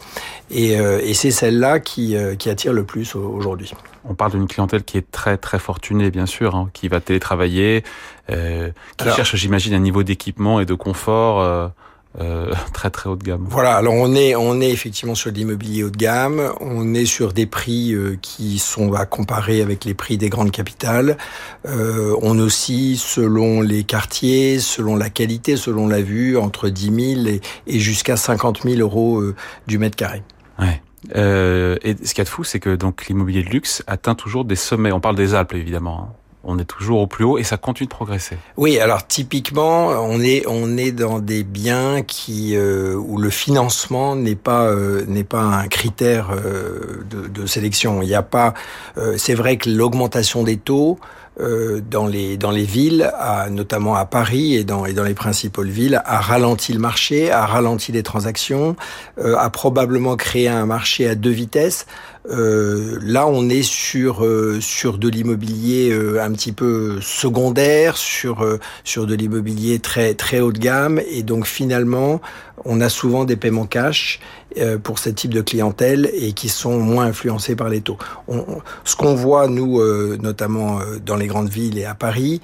Et, 0.51 0.73
et 0.73 1.13
c'est 1.13 1.31
celle-là 1.31 1.79
qui, 1.79 2.15
qui 2.37 2.49
attire 2.49 2.73
le 2.73 2.83
plus 2.83 3.15
aujourd'hui. 3.15 3.73
On 4.03 4.15
parle 4.15 4.31
d'une 4.31 4.47
clientèle 4.47 4.83
qui 4.83 4.97
est 4.97 5.09
très 5.11 5.37
très 5.37 5.59
fortunée, 5.59 6.11
bien 6.11 6.25
sûr, 6.25 6.55
hein, 6.55 6.69
qui 6.73 6.89
va 6.89 6.99
télétravailler, 6.99 7.83
qui 8.27 9.09
cherche, 9.15 9.35
j'imagine, 9.37 9.73
un 9.73 9.79
niveau 9.79 10.03
d'équipement 10.03 10.59
et 10.59 10.65
de 10.65 10.73
confort 10.73 11.71
euh, 12.19 12.53
très 12.73 12.89
très 12.89 13.09
haut 13.09 13.15
de 13.15 13.23
gamme. 13.23 13.45
Voilà, 13.49 13.75
alors 13.75 13.93
on 13.93 14.15
est 14.15 14.35
on 14.35 14.61
est 14.61 14.69
effectivement 14.69 15.15
sur 15.15 15.31
l'immobilier 15.31 15.83
haut 15.83 15.89
de 15.89 15.97
gamme, 15.97 16.53
on 16.59 16.93
est 16.93 17.05
sur 17.05 17.33
des 17.33 17.45
prix 17.45 17.93
euh, 17.93 18.17
qui 18.21 18.59
sont 18.59 18.93
à 18.93 19.05
comparer 19.05 19.61
avec 19.61 19.85
les 19.85 19.93
prix 19.93 20.17
des 20.17 20.29
grandes 20.29 20.51
capitales. 20.51 21.17
Euh, 21.65 22.15
on 22.21 22.39
aussi, 22.39 22.97
selon 22.97 23.61
les 23.61 23.83
quartiers, 23.83 24.59
selon 24.59 24.95
la 24.95 25.09
qualité, 25.09 25.57
selon 25.57 25.87
la 25.87 26.01
vue, 26.01 26.37
entre 26.37 26.69
10 26.69 27.15
000 27.15 27.27
et, 27.27 27.41
et 27.67 27.79
jusqu'à 27.79 28.17
50 28.17 28.63
000 28.63 28.79
euros 28.79 29.19
euh, 29.19 29.35
du 29.67 29.77
mètre 29.77 29.95
carré. 29.95 30.23
Ouais. 30.59 30.81
Euh, 31.15 31.77
et 31.83 31.95
ce 31.95 32.13
qu'il 32.13 32.19
y 32.19 32.21
a 32.21 32.23
de 32.23 32.29
fou, 32.29 32.43
c'est 32.43 32.59
que 32.59 32.75
donc 32.75 33.07
l'immobilier 33.07 33.43
de 33.43 33.49
luxe 33.49 33.83
atteint 33.87 34.15
toujours 34.15 34.45
des 34.45 34.55
sommets. 34.55 34.91
On 34.91 34.99
parle 34.99 35.15
des 35.15 35.33
Alpes 35.33 35.53
évidemment. 35.53 36.09
Hein 36.09 36.15
on 36.45 36.59
est 36.59 36.65
toujours 36.65 37.01
au 37.01 37.07
plus 37.07 37.25
haut 37.25 37.37
et 37.37 37.43
ça 37.43 37.57
continue 37.57 37.87
de 37.87 37.91
progresser. 37.91 38.37
Oui, 38.57 38.79
alors 38.79 39.05
typiquement, 39.05 39.87
on 39.87 40.21
est 40.21 40.43
on 40.47 40.77
est 40.77 40.91
dans 40.91 41.19
des 41.19 41.43
biens 41.43 42.01
qui 42.03 42.55
euh, 42.55 42.95
où 42.95 43.17
le 43.17 43.29
financement 43.29 44.15
n'est 44.15 44.35
pas 44.35 44.67
euh, 44.67 45.03
n'est 45.07 45.23
pas 45.23 45.41
un 45.41 45.67
critère 45.67 46.29
euh, 46.31 47.03
de, 47.09 47.27
de, 47.27 47.45
sélection. 47.45 48.01
Il 48.01 48.07
n'y 48.07 48.15
a 48.15 48.21
pas. 48.21 48.53
c'est 49.17 49.33
vrai 49.33 49.57
que 49.57 49.69
l'augmentation 49.69 50.43
des 50.43 50.57
taux 50.57 50.99
euh, 51.39 51.81
dans 51.81 52.07
les 52.07 52.37
dans 52.37 52.51
les 52.51 52.63
villes, 52.63 53.11
à, 53.17 53.49
notamment 53.49 53.95
à 53.95 54.05
Paris 54.05 54.55
et 54.55 54.63
dans 54.63 54.85
et 54.85 54.93
dans 54.93 55.03
les 55.03 55.13
principales 55.13 55.67
villes, 55.67 56.01
a 56.05 56.19
ralenti 56.21 56.73
le 56.73 56.79
marché, 56.79 57.31
a 57.31 57.45
ralenti 57.45 57.91
les 57.91 58.03
transactions, 58.03 58.75
euh, 59.19 59.35
a 59.37 59.49
probablement 59.49 60.15
créé 60.15 60.47
un 60.47 60.65
marché 60.65 61.07
à 61.07 61.15
deux 61.15 61.31
vitesses. 61.31 61.85
Euh, 62.29 62.97
là, 63.01 63.27
on 63.27 63.49
est 63.49 63.63
sur 63.63 64.25
euh, 64.25 64.59
sur 64.59 64.97
de 64.97 65.09
l'immobilier 65.09 65.91
euh, 65.91 66.23
un 66.23 66.31
petit 66.31 66.53
peu 66.53 66.99
secondaire, 67.01 67.97
sur 67.97 68.45
sur 68.83 69.05
de 69.05 69.15
l'immobilier 69.15 69.79
très 69.79 70.13
très 70.13 70.39
haut 70.39 70.51
de 70.51 70.59
gamme, 70.59 70.99
et 71.09 71.23
donc 71.23 71.45
finalement, 71.45 72.21
on 72.63 72.81
a 72.81 72.89
souvent 72.89 73.25
des 73.25 73.35
paiements 73.35 73.67
cash 73.67 74.19
pour 74.83 74.99
ce 74.99 75.09
type 75.09 75.33
de 75.33 75.41
clientèle 75.41 76.09
et 76.13 76.33
qui 76.33 76.49
sont 76.49 76.77
moins 76.79 77.05
influencés 77.05 77.55
par 77.55 77.69
les 77.69 77.81
taux. 77.81 77.97
Ce 78.83 78.95
qu'on 78.95 79.15
voit 79.15 79.47
nous, 79.47 79.81
notamment 80.17 80.79
dans 81.05 81.15
les 81.15 81.27
grandes 81.27 81.49
villes 81.49 81.77
et 81.77 81.85
à 81.85 81.95
Paris, 81.95 82.41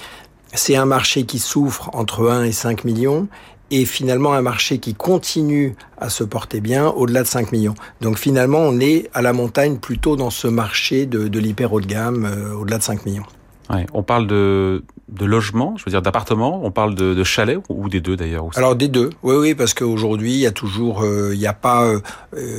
c'est 0.54 0.76
un 0.76 0.86
marché 0.86 1.24
qui 1.24 1.40
souffre 1.40 1.90
entre 1.94 2.30
1 2.30 2.44
et 2.44 2.52
5 2.52 2.84
millions 2.84 3.28
et 3.72 3.86
finalement 3.86 4.34
un 4.34 4.42
marché 4.42 4.80
qui 4.80 4.94
continue 4.94 5.76
à 5.98 6.10
se 6.10 6.24
porter 6.24 6.60
bien 6.60 6.90
au-delà 6.90 7.24
de 7.24 7.28
5 7.28 7.52
millions. 7.54 7.74
Donc 8.02 8.20
finalement, 8.20 8.60
on 8.60 8.80
est 8.80 9.10
à 9.14 9.22
la 9.22 9.32
montagne 9.32 9.78
plutôt 9.78 10.18
dans 10.18 10.30
ce 10.30 10.48
marché 10.48 11.06
de, 11.06 11.40
l'hyper 11.40 11.72
haut 11.72 11.80
de 11.80 11.86
gamme 11.86 12.26
euh, 12.26 12.54
au-delà 12.54 12.78
de 12.78 12.84
5 12.84 13.06
millions. 13.06 13.26
On 13.94 14.04
parle 14.04 14.28
de, 14.28 14.84
de 15.12 15.26
logement, 15.26 15.76
je 15.78 15.86
veux 15.86 15.92
dire 15.92 16.02
d'appartement, 16.02 16.62
on 16.64 16.72
parle 16.72 16.96
de, 16.96 17.24
chalet 17.24 17.60
ou 17.70 17.90
des 17.90 18.02
deux 18.02 18.16
d'ailleurs 18.16 18.48
Alors 18.56 18.76
des 18.76 18.88
deux, 18.88 19.10
oui 19.24 19.36
oui 19.36 19.56
parce 19.56 19.74
qu'aujourd'hui 19.74 20.34
il 20.34 20.40
y 20.40 20.48
a 20.48 20.52
toujours, 20.52 21.04
euh, 21.04 21.32
il 21.34 21.40
n'y 21.40 21.48
a 21.48 21.54
pas, 21.54 21.86
euh, 21.86 22.00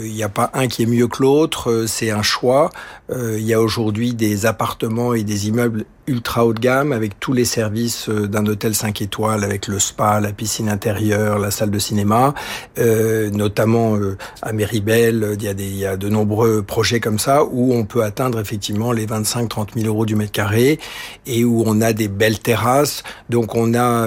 y 0.07 0.23
a 0.23 0.28
pas 0.28 0.50
un 0.54 0.69
qui 0.69 0.83
est 0.83 0.87
mieux 0.87 1.09
que 1.09 1.23
l'autre, 1.23 1.85
c'est 1.87 2.11
un 2.11 2.23
choix. 2.23 2.71
il 3.11 3.40
y 3.40 3.54
a 3.54 3.61
aujourd'hui 3.61 4.14
des 4.14 4.47
appartements 4.47 5.14
et 5.14 5.25
des 5.25 5.49
immeubles 5.49 5.85
ultra 6.06 6.44
haut 6.44 6.52
de 6.52 6.61
gamme 6.61 6.92
avec 6.92 7.18
tous 7.21 7.32
les 7.32 7.44
services 7.44 8.09
euh, 8.09 8.26
d'un 8.26 8.47
hôtel 8.47 8.75
5 8.75 9.02
étoiles 9.02 9.44
avec 9.44 9.68
le 9.68 9.78
spa, 9.78 10.21
la 10.21 10.32
piscine 10.32 10.68
intérieure, 10.68 11.38
la 11.38 11.50
salle 11.50 11.71
de 11.71 11.78
cinéma, 11.78 12.35
euh, 12.78 13.30
notamment 13.30 13.97
euh, 13.97 14.16
à 14.42 14.52
Méribel, 14.52 15.37
il 15.40 15.76
y, 15.76 15.87
a 15.87 15.97
de 15.97 16.09
nombreux 16.09 16.62
projets 16.62 17.00
comme 17.00 17.18
ça 17.18 17.44
où 17.44 17.73
on 17.75 17.85
peut 17.85 18.02
atteindre 18.02 18.40
effectivement 18.40 18.92
les 18.92 19.06
25-30 19.06 19.75
000 19.75 19.87
euros 19.87 20.06
du 20.06 20.16
mètre 20.16 20.32
carré 20.32 20.78
et 21.26 21.44
où 21.44 21.62
on 21.66 21.80
a 21.80 21.92
des 21.92 22.09
belles 22.09 22.40
terrasses. 22.40 23.02
Donc 23.30 23.54
on 23.54 23.75
a 23.75 24.06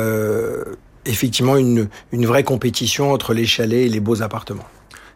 effectivement 1.06 1.58
une, 1.58 1.88
une 2.12 2.26
vraie 2.26 2.44
compétition 2.44 3.12
entre 3.12 3.34
les 3.34 3.46
chalets 3.46 3.86
et 3.86 3.90
les 3.90 4.00
beaux 4.00 4.22
appartements 4.22 4.66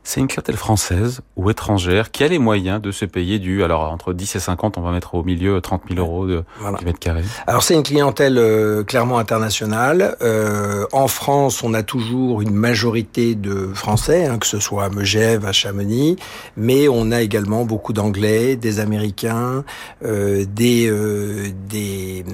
c'est 0.03 0.19
une 0.19 0.27
clientèle 0.27 0.55
française 0.55 1.21
ou 1.35 1.49
étrangère 1.49 2.11
qui 2.11 2.23
a 2.23 2.27
les 2.27 2.39
moyens 2.39 2.81
de 2.81 2.91
se 2.91 3.05
payer 3.05 3.39
du, 3.39 3.63
alors 3.63 3.83
entre 3.91 4.13
10 4.13 4.35
et 4.35 4.39
50, 4.39 4.77
on 4.77 4.81
va 4.81 4.91
mettre 4.91 5.15
au 5.15 5.23
milieu 5.23 5.59
30 5.61 5.83
000 5.89 5.99
euros 5.99 6.25
de, 6.25 6.43
du 6.77 6.85
mètre 6.85 6.99
carré. 6.99 7.23
Alors 7.47 7.63
c'est 7.63 7.73
une 7.73 7.83
clientèle 7.83 8.37
euh, 8.37 8.83
clairement 8.83 9.17
internationale. 9.19 10.15
Euh, 10.21 10.85
en 10.91 11.07
France, 11.07 11.63
on 11.63 11.73
a 11.73 11.83
toujours 11.83 12.41
une 12.41 12.53
majorité 12.53 13.35
de 13.35 13.71
Français, 13.73 14.25
hein, 14.25 14.37
que 14.37 14.47
ce 14.47 14.59
soit 14.59 14.85
à 14.85 14.89
Megève, 14.89 15.45
à 15.45 15.51
Chamonix, 15.51 16.15
mais 16.57 16.87
on 16.87 17.11
a 17.11 17.21
également 17.21 17.65
beaucoup 17.65 17.93
d'Anglais, 17.93 18.55
des 18.55 18.79
Américains, 18.79 19.63
euh, 20.03 20.45
des, 20.47 20.89
euh, 20.89 21.47
des 21.67 22.25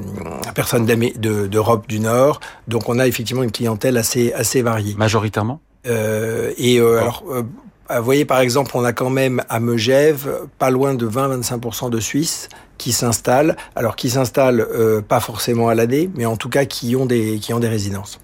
personnes 0.54 0.86
d'Europe 0.86 1.88
du 1.88 2.00
Nord. 2.00 2.40
Donc 2.68 2.90
on 2.90 3.00
a 3.00 3.08
effectivement 3.08 3.44
une 3.44 3.52
clientèle 3.52 3.98
assez, 3.98 4.34
assez 4.34 4.62
variée. 4.62 4.96
Majoritairement? 4.98 5.60
Euh, 5.88 6.52
et 6.58 6.80
euh, 6.80 7.00
alors, 7.00 7.24
euh, 7.30 7.44
vous 7.90 8.04
voyez, 8.04 8.26
par 8.26 8.40
exemple, 8.40 8.72
on 8.76 8.84
a 8.84 8.94
quand 8.94 9.10
même 9.10 9.44
à 9.50 9.60
Megève 9.60 10.48
pas 10.58 10.70
loin 10.70 10.94
de 10.94 11.08
20-25% 11.08 11.90
de 11.90 12.00
Suisses 12.00 12.50
qui 12.78 12.92
s'installent. 12.92 13.56
Alors, 13.76 13.96
qui 13.96 14.10
s'installent 14.10 14.68
pas 15.08 15.20
forcément 15.20 15.70
à 15.70 15.76
l'année, 15.76 16.10
mais 16.16 16.26
en 16.26 16.38
tout 16.38 16.50
cas 16.50 16.66
qui 16.66 16.96
ont 16.96 17.06
des 17.06 17.40
qui 17.40 17.54
ont 17.54 17.60
des 17.60 17.70
résidences. 17.70 18.20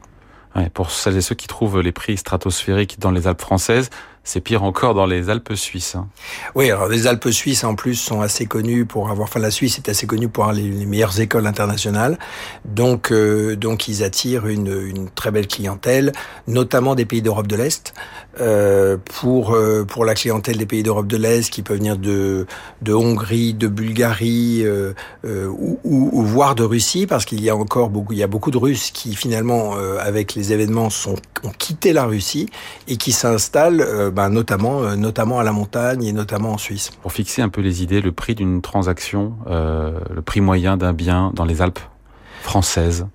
Ouais, 0.56 0.70
pour 0.70 0.92
celles 0.92 1.16
et 1.16 1.22
ceux 1.22 1.36
qui 1.36 1.48
trouvent 1.48 1.80
les 1.80 1.94
prix 1.94 2.18
stratosphériques 2.18 3.00
dans 3.00 3.12
les 3.12 3.28
Alpes 3.28 3.40
françaises, 3.40 3.90
c'est 4.24 4.40
pire 4.42 4.64
encore 4.64 4.94
dans 4.94 5.08
les 5.08 5.32
Alpes 5.32 5.54
suisses. 5.56 5.96
Hein. 5.96 6.08
Oui, 6.54 6.70
alors 6.70 6.88
les 6.88 7.08
Alpes 7.08 7.30
suisses 7.30 7.64
en 7.64 7.74
plus 7.74 7.96
sont 7.96 8.22
assez 8.22 8.46
connues 8.46 8.86
pour 8.86 9.10
avoir, 9.10 9.28
enfin 9.28 9.40
la 9.40 9.50
Suisse 9.50 9.78
est 9.78 9.90
assez 9.90 10.06
connue 10.06 10.30
pour 10.30 10.44
avoir 10.44 10.56
les, 10.56 10.86
meilleures 10.86 11.20
écoles 11.20 11.48
internationales, 11.48 12.20
donc 12.66 13.12
euh, 13.12 13.56
donc 13.56 13.88
ils 13.88 14.04
attirent 14.04 14.48
une, 14.48 15.10
très 15.16 15.32
belle 15.32 15.48
clientèle, 15.48 16.12
notamment 16.48 16.94
des 16.94 17.06
pays 17.06 17.22
d'Europe 17.22 17.48
de 17.48 17.56
l'Est. 17.56 17.94
Euh, 18.40 18.96
pour 19.20 19.54
euh, 19.54 19.84
pour 19.84 20.06
la 20.06 20.14
clientèle 20.14 20.58
des 20.58 20.66
pays 20.66 20.84
d'Europe 20.84 21.08
de 21.08 21.18
l'Est 21.18 21.50
qui 21.50 21.64
peut 21.64 21.74
venir 21.74 21.98
de 21.98 22.46
de 22.82 22.94
Hongrie, 22.94 23.54
de 23.54 23.68
Bulgarie 23.68 24.66
ou, 25.24 26.24
voire 26.24 26.56
de 26.56 26.64
Russie, 26.64 27.08
parce 27.08 27.26
qu'il 27.26 27.42
y 27.42 27.50
a 27.50 27.56
encore 27.56 27.90
beaucoup, 27.90 28.14
il 28.14 28.20
y 28.20 28.24
a 28.24 28.28
beaucoup 28.28 28.52
de 28.52 28.58
Russes 28.58 28.92
qui 28.92 29.16
finalement 29.16 29.74
avec 30.00 30.36
les 30.36 30.54
événements 30.54 30.90
ont 31.44 31.50
quitté 31.58 31.92
la 31.92 32.06
Russie 32.06 32.48
et 32.88 32.98
qui 32.98 33.12
s'installent 33.12 34.11
ben, 34.12 34.30
notamment, 34.30 34.84
euh, 34.84 34.96
notamment 34.96 35.40
à 35.40 35.44
la 35.44 35.52
montagne 35.52 36.04
et 36.04 36.14
notamment 36.14 36.52
en 36.54 36.58
Suisse. 36.58 36.92
Pour 37.02 37.12
fixer 37.12 37.42
un 37.42 37.50
peu 37.50 37.62
les 37.62 37.84
idées, 37.84 38.02
le 38.02 38.12
prix 38.12 38.36
d'une 38.36 38.62
transaction, 38.62 39.34
euh, 39.48 40.00
le 40.14 40.22
prix 40.22 40.42
moyen 40.42 40.78
d'un 40.78 40.94
bien 40.94 41.32
dans 41.34 41.46
les 41.46 41.62
Alpes 41.62 41.80
françaises 42.42 43.08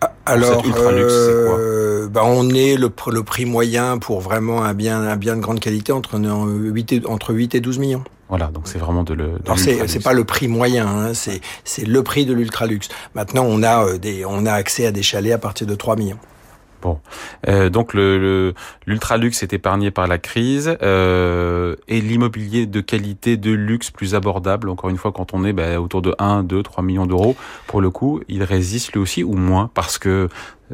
ah, 0.00 0.12
alors, 0.26 0.62
euh, 0.66 2.08
ben 2.08 2.22
on 2.24 2.50
est 2.50 2.76
le, 2.76 2.92
le, 3.10 3.22
prix 3.22 3.46
moyen 3.46 3.98
pour 3.98 4.20
vraiment 4.20 4.62
un 4.62 4.74
bien, 4.74 5.00
un 5.00 5.16
bien 5.16 5.36
de 5.36 5.40
grande 5.40 5.60
qualité 5.60 5.92
entre 5.92 6.18
8 6.18 6.92
et, 6.92 7.02
entre 7.06 7.32
8 7.32 7.54
et 7.54 7.60
12 7.60 7.78
millions. 7.78 8.04
Voilà, 8.28 8.46
donc 8.46 8.66
c'est 8.66 8.78
vraiment 8.78 9.02
de 9.02 9.14
le. 9.14 9.32
c'est 9.56 10.02
pas 10.02 10.12
le 10.12 10.24
prix 10.24 10.48
moyen, 10.48 10.86
hein, 10.86 11.12
c'est 11.14 11.86
le 11.86 12.02
prix 12.02 12.26
de 12.26 12.34
l'ultra 12.34 12.66
luxe. 12.66 12.88
Maintenant, 13.14 13.44
on 13.46 13.62
a 13.62 13.84
euh, 13.84 13.98
des, 13.98 14.24
on 14.24 14.46
a 14.46 14.52
accès 14.52 14.86
à 14.86 14.92
des 14.92 15.02
chalets 15.02 15.32
à 15.32 15.38
partir 15.38 15.66
de 15.66 15.74
3 15.74 15.96
millions. 15.96 16.18
Bon, 16.84 17.00
euh, 17.48 17.70
donc 17.70 17.94
le 17.94 18.52
l'ultra 18.86 19.16
luxe 19.16 19.42
est 19.42 19.54
épargné 19.54 19.90
par 19.90 20.06
la 20.06 20.18
crise 20.18 20.76
euh, 20.82 21.76
et 21.88 22.02
l'immobilier 22.02 22.66
de 22.66 22.82
qualité, 22.82 23.38
de 23.38 23.52
luxe 23.52 23.90
plus 23.90 24.14
abordable. 24.14 24.68
Encore 24.68 24.90
une 24.90 24.98
fois, 24.98 25.10
quand 25.10 25.32
on 25.32 25.46
est 25.46 25.54
bah, 25.54 25.80
autour 25.80 26.02
de 26.02 26.14
1, 26.18 26.42
2, 26.42 26.62
3 26.62 26.84
millions 26.84 27.06
d'euros, 27.06 27.36
pour 27.66 27.80
le 27.80 27.88
coup, 27.88 28.20
il 28.28 28.42
résiste 28.42 28.92
lui 28.92 29.00
aussi 29.00 29.24
ou 29.24 29.32
moins 29.32 29.70
parce 29.72 29.96
que 29.96 30.28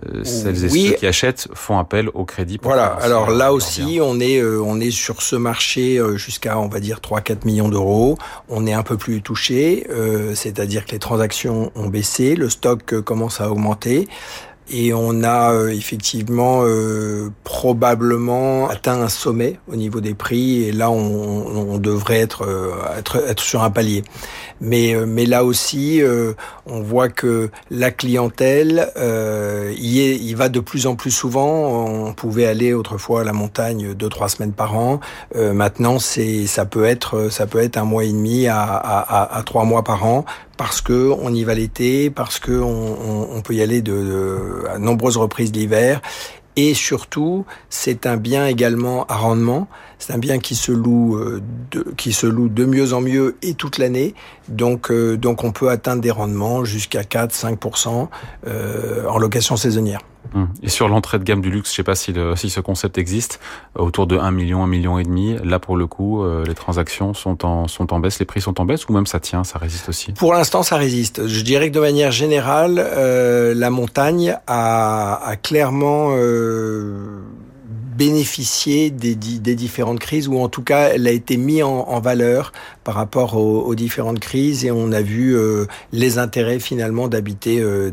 euh, 0.06 0.22
celles 0.22 0.64
et 0.64 0.68
ceux 0.68 0.94
qui 0.94 1.06
achètent 1.06 1.48
font 1.52 1.78
appel 1.78 2.10
au 2.14 2.24
crédit. 2.24 2.60
voilà. 2.62 2.86
Alors 3.00 3.30
là 3.30 3.52
aussi, 3.52 3.98
on 4.00 4.20
est 4.20 4.40
euh, 4.40 4.62
on 4.62 4.78
est 4.78 4.92
sur 4.92 5.20
ce 5.20 5.34
marché 5.34 5.98
euh, 5.98 6.16
jusqu'à 6.16 6.58
on 6.58 6.68
va 6.68 6.78
dire 6.78 7.00
3-4 7.00 7.44
millions 7.44 7.68
d'euros. 7.68 8.16
On 8.48 8.66
est 8.68 8.72
un 8.72 8.84
peu 8.84 8.96
plus 8.96 9.20
touché, 9.20 9.86
c'est-à-dire 10.34 10.86
que 10.86 10.92
les 10.92 10.98
transactions 10.98 11.72
ont 11.74 11.88
baissé, 11.88 12.36
le 12.36 12.48
stock 12.48 13.00
commence 13.00 13.40
à 13.40 13.50
augmenter 13.50 14.08
et 14.70 14.94
on 14.94 15.22
a 15.22 15.52
euh, 15.52 15.68
effectivement 15.68 16.62
euh, 16.64 17.30
probablement 17.44 18.68
atteint 18.68 19.00
un 19.00 19.08
sommet 19.08 19.58
au 19.70 19.76
niveau 19.76 20.00
des 20.00 20.14
prix 20.14 20.64
et 20.64 20.72
là 20.72 20.90
on, 20.90 21.72
on 21.72 21.78
devrait 21.78 22.20
être, 22.20 22.44
euh, 22.46 22.72
être, 22.96 23.16
être 23.28 23.40
sur 23.40 23.62
un 23.62 23.70
palier. 23.70 24.04
Mais 24.60 24.94
mais 25.06 25.24
là 25.24 25.42
aussi 25.44 26.02
on 26.66 26.82
voit 26.82 27.08
que 27.08 27.48
la 27.70 27.90
clientèle 27.90 28.90
y 28.98 30.00
est, 30.00 30.16
il 30.16 30.34
va 30.34 30.50
de 30.50 30.60
plus 30.60 30.86
en 30.86 30.96
plus 30.96 31.10
souvent. 31.10 32.06
On 32.08 32.12
pouvait 32.12 32.44
aller 32.44 32.74
autrefois 32.74 33.22
à 33.22 33.24
la 33.24 33.32
montagne 33.32 33.94
deux 33.94 34.10
trois 34.10 34.28
semaines 34.28 34.52
par 34.52 34.76
an. 34.76 35.00
maintenant 35.34 35.98
c'est 35.98 36.46
ça 36.46 36.66
peut 36.66 36.84
être 36.84 37.30
ça 37.30 37.46
peut 37.46 37.60
être 37.60 37.78
un 37.78 37.84
mois 37.84 38.04
et 38.04 38.12
demi 38.12 38.48
à, 38.48 38.62
à, 38.62 39.38
à 39.38 39.42
trois 39.44 39.64
mois 39.64 39.82
par 39.82 40.04
an 40.04 40.26
parce 40.60 40.82
que 40.82 41.10
on 41.22 41.32
y 41.32 41.42
va 41.42 41.54
l'été, 41.54 42.10
parce 42.10 42.38
que 42.38 42.52
on, 42.52 43.40
peut 43.40 43.54
y 43.54 43.62
aller 43.62 43.80
de, 43.80 43.92
de 43.92 44.66
à 44.68 44.78
nombreuses 44.78 45.16
reprises 45.16 45.52
l'hiver. 45.52 46.02
Et 46.54 46.74
surtout, 46.74 47.46
c'est 47.70 48.04
un 48.04 48.18
bien 48.18 48.46
également 48.46 49.06
à 49.06 49.16
rendement. 49.16 49.68
C'est 49.98 50.12
un 50.12 50.18
bien 50.18 50.38
qui 50.38 50.54
se 50.54 50.70
loue, 50.70 51.16
euh, 51.16 51.40
de, 51.70 51.86
qui 51.96 52.12
se 52.12 52.26
loue 52.26 52.50
de 52.50 52.66
mieux 52.66 52.92
en 52.92 53.00
mieux 53.00 53.36
et 53.40 53.54
toute 53.54 53.78
l'année. 53.78 54.14
Donc, 54.48 54.90
euh, 54.90 55.16
donc 55.16 55.44
on 55.44 55.50
peut 55.50 55.70
atteindre 55.70 56.02
des 56.02 56.10
rendements 56.10 56.62
jusqu'à 56.62 57.04
4-5% 57.04 58.08
euh, 58.46 59.06
en 59.06 59.16
location 59.16 59.56
saisonnière. 59.56 60.02
Hum. 60.34 60.48
Et 60.62 60.68
sur 60.68 60.88
l'entrée 60.88 61.18
de 61.18 61.24
gamme 61.24 61.40
du 61.40 61.50
luxe, 61.50 61.70
je 61.70 61.76
sais 61.76 61.82
pas 61.82 61.94
si, 61.94 62.12
le, 62.12 62.36
si 62.36 62.50
ce 62.50 62.60
concept 62.60 62.98
existe, 62.98 63.40
autour 63.74 64.06
de 64.06 64.16
1 64.16 64.30
million, 64.30 64.62
1 64.62 64.66
million 64.66 64.98
et 64.98 65.02
demi, 65.02 65.36
là 65.42 65.58
pour 65.58 65.76
le 65.76 65.86
coup, 65.86 66.22
euh, 66.22 66.44
les 66.46 66.54
transactions 66.54 67.14
sont 67.14 67.44
en, 67.44 67.68
sont 67.68 67.92
en 67.92 68.00
baisse, 68.00 68.18
les 68.20 68.26
prix 68.26 68.40
sont 68.40 68.60
en 68.60 68.64
baisse 68.64 68.88
ou 68.88 68.92
même 68.92 69.06
ça 69.06 69.18
tient, 69.18 69.44
ça 69.44 69.58
résiste 69.58 69.88
aussi? 69.88 70.12
Pour 70.12 70.32
l'instant, 70.32 70.62
ça 70.62 70.76
résiste. 70.76 71.26
Je 71.26 71.42
dirais 71.42 71.70
que 71.70 71.74
de 71.74 71.80
manière 71.80 72.12
générale, 72.12 72.78
euh, 72.78 73.54
la 73.54 73.70
montagne 73.70 74.36
a, 74.46 75.20
a 75.24 75.36
clairement... 75.36 76.10
Euh, 76.12 77.22
bénéficié 78.00 78.90
des, 78.90 79.14
différentes 79.14 79.98
crises, 79.98 80.26
ou 80.26 80.38
en 80.38 80.48
tout 80.48 80.62
cas, 80.62 80.88
elle 80.94 81.06
a 81.06 81.10
été 81.10 81.36
mise 81.36 81.62
en, 81.62 82.00
valeur 82.00 82.50
par 82.82 82.94
rapport 82.94 83.36
aux, 83.36 83.74
différentes 83.74 84.20
crises, 84.20 84.64
et 84.64 84.70
on 84.70 84.90
a 84.90 85.02
vu 85.02 85.36
euh, 85.36 85.66
les 85.92 86.16
intérêts 86.16 86.60
finalement 86.60 87.08
d'habiter 87.08 87.60
euh, 87.60 87.92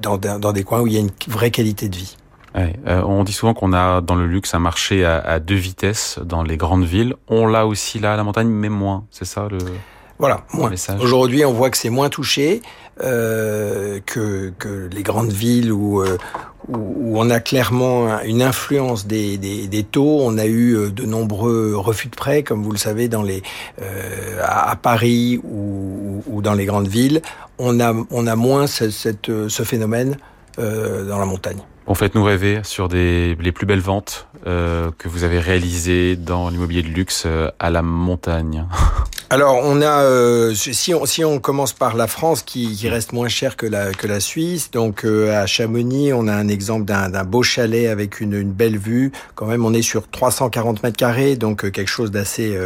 dans, 0.00 0.52
des 0.52 0.64
coins 0.64 0.82
où 0.82 0.86
il 0.86 0.92
y 0.92 0.96
a 0.98 1.00
une 1.00 1.12
vraie 1.28 1.50
qualité 1.50 1.88
de 1.88 1.96
vie. 1.96 2.16
Euh, 2.56 3.02
on 3.06 3.24
dit 3.24 3.32
souvent 3.32 3.54
qu'on 3.54 3.72
a 3.72 4.02
dans 4.02 4.16
le 4.16 4.26
luxe 4.26 4.54
un 4.54 4.58
marché 4.58 5.06
à, 5.06 5.18
à 5.18 5.38
deux 5.38 5.54
vitesses 5.54 6.18
dans 6.22 6.42
les 6.42 6.58
grandes 6.58 6.84
villes. 6.84 7.14
On 7.28 7.46
l'a 7.46 7.66
aussi 7.66 8.00
là 8.00 8.12
à 8.12 8.16
la 8.18 8.24
montagne, 8.24 8.48
mais 8.48 8.68
moins. 8.68 9.06
C'est 9.10 9.24
ça 9.24 9.48
le. 9.50 9.58
Voilà, 10.18 10.44
moins. 10.52 10.72
Aujourd'hui, 11.00 11.44
on 11.44 11.52
voit 11.52 11.70
que 11.70 11.76
c'est 11.76 11.90
moins 11.90 12.08
touché 12.08 12.60
euh, 13.02 14.00
que, 14.04 14.52
que 14.58 14.88
les 14.92 15.02
grandes 15.04 15.30
villes 15.30 15.72
où, 15.72 16.02
euh, 16.02 16.18
où, 16.68 17.18
on 17.18 17.30
a 17.30 17.38
clairement 17.38 18.20
une 18.22 18.42
influence 18.42 19.06
des, 19.06 19.38
des, 19.38 19.68
des, 19.68 19.84
taux. 19.84 20.18
On 20.20 20.36
a 20.36 20.46
eu 20.46 20.74
euh, 20.74 20.90
de 20.90 21.04
nombreux 21.04 21.76
refus 21.76 22.08
de 22.08 22.16
prêts, 22.16 22.42
comme 22.42 22.64
vous 22.64 22.72
le 22.72 22.78
savez, 22.78 23.08
dans 23.08 23.22
les, 23.22 23.42
euh, 23.80 24.42
à, 24.44 24.74
Paris 24.74 25.40
ou, 25.44 26.22
ou, 26.26 26.42
dans 26.42 26.54
les 26.54 26.64
grandes 26.64 26.88
villes. 26.88 27.22
On 27.58 27.78
a, 27.78 27.94
on 28.10 28.26
a 28.26 28.34
moins 28.34 28.66
ce, 28.66 28.90
cette, 28.90 29.30
ce 29.48 29.62
phénomène 29.62 30.16
euh, 30.58 31.04
dans 31.08 31.18
la 31.18 31.24
montagne. 31.24 31.60
On 31.90 31.94
faites-nous 31.94 32.22
rêver 32.22 32.60
sur 32.64 32.86
les 32.88 33.34
plus 33.52 33.64
belles 33.64 33.80
ventes 33.80 34.28
euh, 34.46 34.90
que 34.98 35.08
vous 35.08 35.24
avez 35.24 35.40
réalisées 35.40 36.14
dans 36.14 36.48
l'immobilier 36.48 36.82
de 36.82 36.88
luxe 36.88 37.24
euh, 37.26 37.50
à 37.58 37.70
la 37.70 37.82
montagne 37.82 38.66
Alors, 39.30 39.60
on 39.62 39.82
a, 39.82 40.04
euh, 40.04 40.54
si, 40.54 40.94
on, 40.94 41.38
commence 41.38 41.74
par 41.74 41.96
la 41.96 42.06
France, 42.06 42.40
qui, 42.40 42.88
reste 42.88 43.12
moins 43.12 43.28
cher 43.28 43.56
que 43.56 43.66
la, 43.66 44.20
Suisse, 44.20 44.70
donc 44.70 45.04
à 45.04 45.44
Chamonix, 45.44 46.14
on 46.14 46.28
a 46.28 46.32
un 46.32 46.48
exemple 46.48 46.86
d'un 46.86 47.24
beau 47.24 47.42
chalet 47.42 47.88
avec 47.88 48.20
une, 48.20 48.42
belle 48.44 48.78
vue. 48.78 49.12
Quand 49.34 49.44
même, 49.44 49.66
on 49.66 49.74
est 49.74 49.82
sur 49.82 50.08
340 50.08 50.82
mètres 50.82 50.96
carrés, 50.96 51.36
donc 51.36 51.70
quelque 51.70 51.90
chose 51.90 52.10
d'assez 52.10 52.58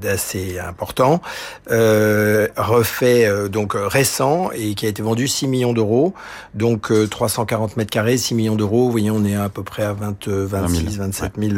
d'assez 0.00 0.58
important. 0.58 1.20
refait, 1.68 3.30
donc 3.50 3.74
récent, 3.76 4.48
et 4.54 4.74
qui 4.74 4.86
a 4.86 4.88
été 4.88 5.02
vendu 5.02 5.28
6 5.28 5.46
millions 5.46 5.74
d'euros. 5.74 6.14
Donc 6.54 6.90
340 7.10 7.76
mètres 7.76 7.90
carrés, 7.90 8.16
6 8.16 8.34
millions 8.34 8.41
d'euros. 8.56 8.86
Vous 8.86 8.90
voyez, 8.90 9.10
on 9.10 9.24
est 9.24 9.36
à 9.36 9.48
peu 9.48 9.62
près 9.62 9.84
à 9.84 9.92
20, 9.92 10.28
26, 10.28 10.98
27 10.98 11.32
000 11.38 11.54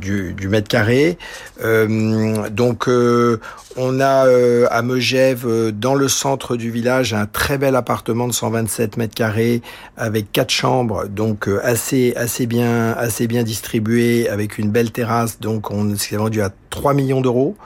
du, 0.00 0.32
du, 0.32 0.48
mètre 0.48 0.68
carré. 0.68 1.18
donc 1.58 2.88
euh, 2.88 3.40
on 3.76 4.00
a 4.00 4.26
euh, 4.26 4.66
à 4.70 4.82
Megève, 4.82 5.46
euh, 5.46 5.70
dans 5.70 5.94
le 5.94 6.08
centre 6.08 6.56
du 6.56 6.70
village, 6.70 7.12
un 7.12 7.26
très 7.26 7.58
bel 7.58 7.76
appartement 7.76 8.26
de 8.26 8.32
127 8.32 8.96
mètres 8.96 9.14
carrés 9.14 9.62
avec 9.96 10.32
quatre 10.32 10.50
chambres, 10.50 11.06
donc 11.06 11.48
assez 11.62 12.14
assez 12.16 12.46
bien 12.46 12.92
assez 12.92 13.26
bien 13.26 13.42
distribué, 13.42 14.28
avec 14.28 14.58
une 14.58 14.70
belle 14.70 14.92
terrasse. 14.92 15.40
Donc 15.40 15.70
on 15.70 15.94
s'est 15.96 16.16
vendu 16.16 16.42
à 16.42 16.50
3 16.70 16.94
millions 16.94 17.20
d'euros. 17.20 17.56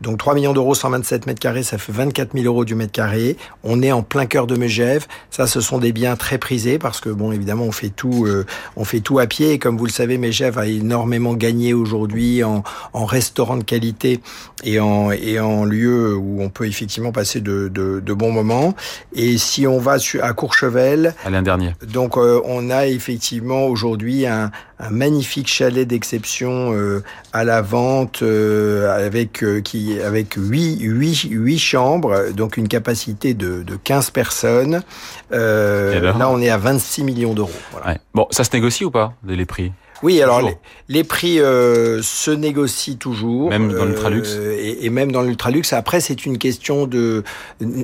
Donc 0.00 0.18
3 0.18 0.34
millions 0.34 0.52
d'euros, 0.52 0.74
127 0.74 1.26
mètres 1.26 1.40
carrés, 1.40 1.62
ça 1.62 1.76
fait 1.76 1.92
24 1.92 2.32
000 2.32 2.46
euros 2.46 2.64
du 2.64 2.74
mètre 2.74 2.92
carré. 2.92 3.36
On 3.64 3.82
est 3.82 3.92
en 3.92 4.02
plein 4.02 4.26
cœur 4.26 4.46
de 4.46 4.56
Megève. 4.56 5.06
Ça, 5.30 5.46
ce 5.46 5.60
sont 5.60 5.78
des 5.78 5.92
biens 5.92 6.16
très 6.16 6.38
prisés 6.38 6.78
parce 6.78 7.00
que 7.00 7.10
bon, 7.10 7.32
évidemment, 7.32 7.64
on 7.64 7.72
fait 7.72 7.90
tout, 7.90 8.24
euh, 8.26 8.46
on 8.76 8.84
fait 8.84 9.00
tout 9.00 9.18
à 9.18 9.26
pied. 9.26 9.52
Et 9.52 9.58
comme 9.58 9.76
vous 9.76 9.84
le 9.84 9.90
savez, 9.90 10.16
Megève 10.16 10.58
a 10.58 10.66
énormément 10.66 11.34
gagné 11.34 11.74
aujourd'hui 11.74 12.42
en, 12.42 12.62
en 12.92 13.04
restaurant 13.04 13.56
de 13.56 13.64
qualité 13.64 14.20
et 14.64 14.80
en 14.80 15.10
et 15.10 15.40
en 15.40 15.64
lieu 15.64 16.16
où 16.16 16.42
on 16.42 16.48
peut 16.48 16.66
effectivement 16.66 17.12
passer 17.12 17.40
de, 17.40 17.68
de, 17.68 18.00
de 18.00 18.12
bons 18.14 18.32
moments. 18.32 18.74
Et 19.14 19.38
si 19.38 19.66
on 19.66 19.78
va 19.78 19.96
à 20.22 20.32
Courchevel, 20.32 21.14
Alain 21.24 21.42
Dernier. 21.42 21.74
Donc 21.86 22.16
euh, 22.16 22.40
on 22.44 22.70
a 22.70 22.86
effectivement 22.86 23.66
aujourd'hui 23.66 24.26
un, 24.26 24.50
un 24.80 24.90
magnifique 24.90 25.48
chalet 25.48 25.86
d'exception 25.86 26.72
euh, 26.72 27.02
à 27.32 27.44
la 27.44 27.62
vente 27.62 28.22
avec 28.22 29.44
qui 29.62 30.00
avec 30.00 30.34
8, 30.34 30.78
8, 30.80 31.28
8 31.30 31.58
chambres, 31.58 32.32
donc 32.32 32.56
une 32.56 32.68
capacité 32.68 33.34
de, 33.34 33.62
de 33.62 33.76
15 33.76 34.10
personnes. 34.10 34.82
Euh, 35.32 36.12
là, 36.18 36.28
on 36.30 36.40
est 36.40 36.50
à 36.50 36.58
26 36.58 37.04
millions 37.04 37.34
d'euros. 37.34 37.50
Voilà. 37.72 37.88
Ouais. 37.88 37.98
Bon, 38.14 38.26
ça 38.30 38.44
se 38.44 38.50
négocie 38.52 38.84
ou 38.84 38.90
pas, 38.90 39.14
les 39.26 39.46
prix? 39.46 39.72
Oui, 40.02 40.22
alors 40.22 40.40
les, 40.40 40.56
les, 40.88 41.04
prix 41.04 41.40
euh, 41.40 42.00
se 42.02 42.30
négocient 42.30 42.96
toujours. 42.96 43.50
Même 43.50 43.72
dans 43.72 43.84
l'ultralux 43.84 44.22
euh, 44.28 44.56
et, 44.58 44.86
et, 44.86 44.90
même 44.90 45.12
dans 45.12 45.22
l'ultralux. 45.22 45.62
Après, 45.72 46.00
c'est 46.00 46.24
une 46.24 46.38
question 46.38 46.86
de 46.86 47.22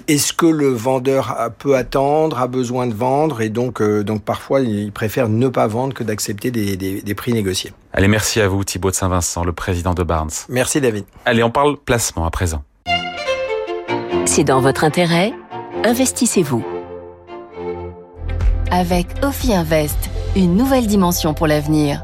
est-ce 0.08 0.32
que 0.32 0.46
le 0.46 0.68
vendeur 0.68 1.36
peut 1.58 1.76
attendre, 1.76 2.38
a 2.38 2.46
besoin 2.46 2.86
de 2.86 2.94
vendre, 2.94 3.42
et 3.42 3.50
donc, 3.50 3.82
euh, 3.82 4.02
donc 4.02 4.22
parfois, 4.22 4.60
il 4.60 4.92
préfère 4.92 5.28
ne 5.28 5.48
pas 5.48 5.66
vendre 5.66 5.94
que 5.94 6.04
d'accepter 6.04 6.50
des, 6.50 6.76
des, 6.76 7.02
des, 7.02 7.14
prix 7.14 7.32
négociés. 7.32 7.72
Allez, 7.92 8.08
merci 8.08 8.40
à 8.40 8.48
vous, 8.48 8.64
Thibaut 8.64 8.90
de 8.90 8.96
Saint-Vincent, 8.96 9.44
le 9.44 9.52
président 9.52 9.92
de 9.92 10.02
Barnes. 10.02 10.30
Merci, 10.48 10.80
David. 10.80 11.04
Allez, 11.24 11.42
on 11.42 11.50
parle 11.50 11.76
placement 11.76 12.26
à 12.26 12.30
présent. 12.30 12.62
C'est 14.24 14.44
dans 14.44 14.60
votre 14.60 14.84
intérêt? 14.84 15.32
Investissez-vous. 15.84 16.64
Avec 18.70 19.06
Ophi 19.22 19.54
Invest 19.54 20.15
une 20.34 20.56
nouvelle 20.56 20.86
dimension 20.86 21.34
pour 21.34 21.46
l'avenir. 21.46 22.02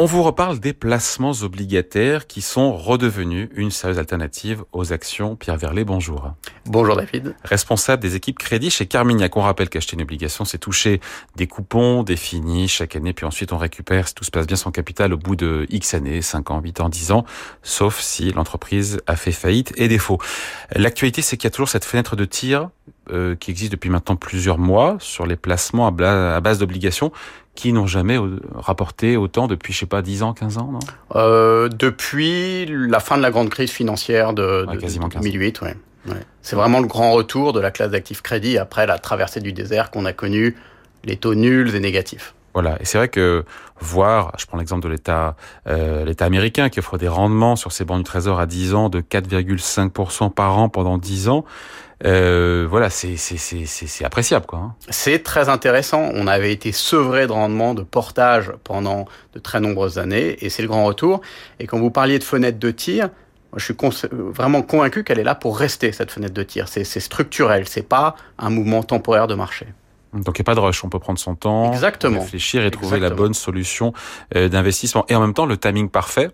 On 0.00 0.04
vous 0.04 0.22
reparle 0.22 0.60
des 0.60 0.72
placements 0.72 1.32
obligataires 1.42 2.28
qui 2.28 2.40
sont 2.40 2.72
redevenus 2.72 3.48
une 3.56 3.72
sérieuse 3.72 3.98
alternative 3.98 4.62
aux 4.70 4.92
actions. 4.92 5.34
Pierre 5.34 5.56
Verlet, 5.56 5.82
bonjour. 5.82 6.30
Bonjour 6.66 6.94
David. 6.94 7.34
Responsable 7.42 8.00
des 8.00 8.14
équipes 8.14 8.38
crédit 8.38 8.70
chez 8.70 8.86
Carmignac. 8.86 9.36
On 9.36 9.40
rappelle 9.40 9.68
qu'acheter 9.68 9.96
une 9.96 10.02
obligation, 10.02 10.44
c'est 10.44 10.58
toucher 10.58 11.00
des 11.34 11.48
coupons 11.48 12.04
définis 12.04 12.68
chaque 12.68 12.94
année, 12.94 13.12
puis 13.12 13.26
ensuite 13.26 13.52
on 13.52 13.58
récupère, 13.58 14.06
si 14.06 14.14
tout 14.14 14.22
se 14.22 14.30
passe 14.30 14.46
bien, 14.46 14.54
son 14.54 14.70
capital 14.70 15.12
au 15.12 15.18
bout 15.18 15.34
de 15.34 15.66
X 15.68 15.94
années, 15.94 16.22
5 16.22 16.52
ans, 16.52 16.60
8 16.60 16.80
ans, 16.80 16.88
10 16.88 17.10
ans, 17.10 17.24
sauf 17.64 17.98
si 17.98 18.30
l'entreprise 18.30 19.00
a 19.08 19.16
fait 19.16 19.32
faillite 19.32 19.72
et 19.76 19.88
défaut. 19.88 20.18
L'actualité, 20.76 21.22
c'est 21.22 21.36
qu'il 21.36 21.46
y 21.46 21.48
a 21.48 21.50
toujours 21.50 21.68
cette 21.68 21.84
fenêtre 21.84 22.14
de 22.14 22.24
tir 22.24 22.70
euh, 23.10 23.34
qui 23.34 23.50
existe 23.50 23.72
depuis 23.72 23.90
maintenant 23.90 24.14
plusieurs 24.14 24.58
mois 24.58 24.96
sur 25.00 25.26
les 25.26 25.36
placements 25.36 25.88
à 25.88 26.40
base 26.40 26.58
d'obligations 26.58 27.10
qui 27.58 27.72
n'ont 27.72 27.88
jamais 27.88 28.16
rapporté 28.54 29.16
autant 29.16 29.48
depuis, 29.48 29.72
je 29.72 29.80
sais 29.80 29.86
pas, 29.86 30.00
10 30.00 30.22
ans, 30.22 30.32
15 30.32 30.58
ans, 30.58 30.70
non? 30.70 30.78
Euh, 31.16 31.68
Depuis 31.68 32.66
la 32.66 33.00
fin 33.00 33.16
de 33.16 33.22
la 33.22 33.32
grande 33.32 33.48
crise 33.48 33.72
financière 33.72 34.32
de, 34.32 34.64
de, 34.64 34.76
de 34.76 35.18
2008, 35.20 35.62
ouais. 35.62 35.74
ouais. 36.06 36.14
C'est 36.40 36.54
vraiment 36.54 36.78
le 36.78 36.86
grand 36.86 37.10
retour 37.10 37.52
de 37.52 37.58
la 37.58 37.72
classe 37.72 37.90
d'actifs 37.90 38.22
crédit 38.22 38.58
après 38.58 38.86
la 38.86 39.00
traversée 39.00 39.40
du 39.40 39.52
désert 39.52 39.90
qu'on 39.90 40.04
a 40.04 40.12
connu, 40.12 40.54
les 41.02 41.16
taux 41.16 41.34
nuls 41.34 41.74
et 41.74 41.80
négatifs. 41.80 42.32
Voilà, 42.54 42.76
et 42.80 42.84
c'est 42.84 42.96
vrai 42.98 43.08
que 43.08 43.44
voir, 43.80 44.32
je 44.38 44.46
prends 44.46 44.58
l'exemple 44.58 44.84
de 44.84 44.88
l'État 44.88 45.34
euh, 45.66 46.04
l'État 46.04 46.26
américain 46.26 46.68
qui 46.68 46.78
offre 46.78 46.96
des 46.96 47.08
rendements 47.08 47.56
sur 47.56 47.72
ses 47.72 47.84
bons 47.84 47.98
du 47.98 48.04
Trésor 48.04 48.38
à 48.38 48.46
10 48.46 48.74
ans 48.74 48.88
de 48.88 49.00
4,5% 49.00 50.32
par 50.32 50.58
an 50.58 50.68
pendant 50.68 50.96
10 50.96 51.28
ans, 51.28 51.44
euh, 52.04 52.66
voilà, 52.70 52.90
c'est 52.90 53.16
appréciable, 54.04 54.46
quoi. 54.46 54.58
Hein. 54.58 54.74
C'est 54.88 55.22
très 55.22 55.48
intéressant. 55.48 56.10
On 56.14 56.26
avait 56.26 56.52
été 56.52 56.72
sevré 56.72 57.26
de 57.26 57.32
rendement, 57.32 57.74
de 57.74 57.82
portage 57.82 58.52
pendant 58.64 59.06
de 59.34 59.38
très 59.38 59.60
nombreuses 59.60 59.98
années, 59.98 60.36
et 60.40 60.48
c'est 60.48 60.62
le 60.62 60.68
grand 60.68 60.84
retour. 60.84 61.20
Et 61.58 61.66
quand 61.66 61.78
vous 61.78 61.90
parliez 61.90 62.18
de 62.18 62.24
fenêtre 62.24 62.58
de 62.58 62.70
tir, 62.70 63.08
je 63.56 63.64
suis 63.64 63.74
vraiment 64.12 64.62
convaincu 64.62 65.04
qu'elle 65.04 65.18
est 65.18 65.24
là 65.24 65.34
pour 65.34 65.58
rester 65.58 65.92
cette 65.92 66.10
fenêtre 66.10 66.34
de 66.34 66.42
tir. 66.42 66.68
C'est 66.68 66.84
structurel, 66.84 67.66
c'est 67.66 67.82
pas 67.82 68.14
un 68.38 68.50
mouvement 68.50 68.82
temporaire 68.82 69.26
de 69.26 69.34
marché. 69.34 69.66
Donc 70.14 70.38
il 70.38 70.40
n'y 70.40 70.44
a 70.44 70.44
pas 70.44 70.54
de 70.54 70.60
rush, 70.60 70.84
on 70.84 70.88
peut 70.88 70.98
prendre 70.98 71.18
son 71.18 71.34
temps, 71.34 71.72
Exactement. 71.72 72.20
réfléchir 72.20 72.64
et 72.64 72.70
trouver 72.70 72.98
la 72.98 73.10
bonne 73.10 73.34
solution 73.34 73.92
euh, 74.36 74.48
d'investissement. 74.48 75.04
Et 75.08 75.14
en 75.14 75.20
même 75.20 75.34
temps, 75.34 75.44
le 75.44 75.58
timing 75.58 75.90
parfait, 75.90 76.30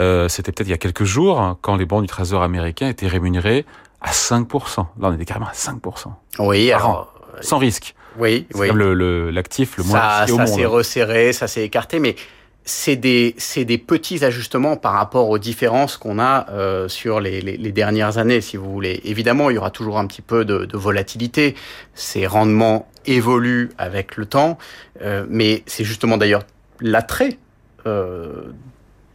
euh, 0.00 0.28
c'était 0.28 0.50
peut-être 0.50 0.68
il 0.68 0.70
y 0.70 0.74
a 0.74 0.78
quelques 0.78 1.04
jours, 1.04 1.38
hein, 1.38 1.58
quand 1.60 1.76
les 1.76 1.84
bons 1.84 2.00
du 2.00 2.06
Trésor 2.06 2.42
américain 2.42 2.88
étaient 2.88 3.08
rémunérés 3.08 3.66
à 4.02 4.10
5%. 4.10 4.76
Là, 4.76 4.86
on 5.00 5.14
était 5.14 5.24
carrément 5.24 5.46
à 5.46 5.52
5%. 5.52 6.12
Oui, 6.40 6.72
alors... 6.72 7.14
sans 7.40 7.58
risque. 7.58 7.94
Oui, 8.18 8.46
oui. 8.54 8.66
C'est 8.68 8.74
le, 8.74 9.30
l'actif 9.30 9.78
le, 9.78 9.84
moins 9.84 9.98
ça, 9.98 10.26
ça 10.26 10.46
s'est 10.46 10.66
resserré, 10.66 11.32
ça 11.32 11.48
s'est 11.48 11.64
écarté, 11.64 11.98
mais 11.98 12.16
c'est 12.64 12.96
des, 12.96 13.34
des 13.56 13.78
petits 13.78 14.24
ajustements 14.24 14.76
par 14.76 14.92
rapport 14.92 15.28
aux 15.28 15.38
différences 15.38 15.96
qu'on 15.96 16.18
a 16.18 16.48
euh, 16.50 16.88
sur 16.88 17.20
les, 17.20 17.40
les, 17.40 17.56
les, 17.56 17.72
dernières 17.72 18.18
années, 18.18 18.40
si 18.40 18.56
vous 18.56 18.70
voulez. 18.70 19.00
Évidemment, 19.04 19.50
il 19.50 19.54
y 19.54 19.58
aura 19.58 19.70
toujours 19.70 19.98
un 19.98 20.06
petit 20.06 20.22
peu 20.22 20.44
de, 20.44 20.64
de 20.64 20.76
volatilité. 20.76 21.56
Ces 21.94 22.26
rendements 22.26 22.88
évoluent 23.04 23.70
avec 23.78 24.16
le 24.16 24.26
temps, 24.26 24.58
euh, 25.00 25.26
mais 25.28 25.62
c'est 25.66 25.84
justement 25.84 26.16
d'ailleurs 26.16 26.44
l'attrait 26.80 27.38
euh, 27.86 28.52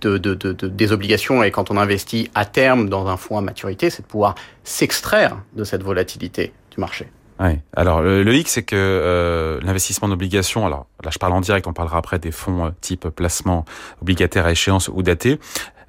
de, 0.01 0.17
de, 0.17 0.33
de, 0.33 0.67
des 0.67 0.91
obligations 0.91 1.43
et 1.43 1.51
quand 1.51 1.71
on 1.71 1.77
investit 1.77 2.29
à 2.35 2.45
terme 2.45 2.89
dans 2.89 3.07
un 3.07 3.17
fonds 3.17 3.37
à 3.37 3.41
maturité, 3.41 3.89
c'est 3.89 4.03
de 4.03 4.07
pouvoir 4.07 4.35
s'extraire 4.63 5.37
de 5.53 5.63
cette 5.63 5.83
volatilité 5.83 6.53
du 6.71 6.79
marché. 6.79 7.07
Ouais. 7.39 7.61
Alors 7.75 8.01
le, 8.01 8.23
le 8.23 8.33
hic, 8.33 8.47
c'est 8.47 8.63
que 8.63 8.75
euh, 8.75 9.59
l'investissement 9.61 10.07
en 10.07 10.11
obligations, 10.11 10.65
alors 10.65 10.87
là 11.03 11.11
je 11.13 11.19
parle 11.19 11.33
en 11.33 11.41
direct, 11.41 11.67
on 11.67 11.73
parlera 11.73 11.99
après 11.99 12.17
des 12.17 12.31
fonds 12.31 12.65
euh, 12.65 12.69
type 12.81 13.09
placement 13.09 13.63
obligataire 14.01 14.45
à 14.45 14.51
échéance 14.51 14.87
ou 14.87 15.03
daté. 15.03 15.39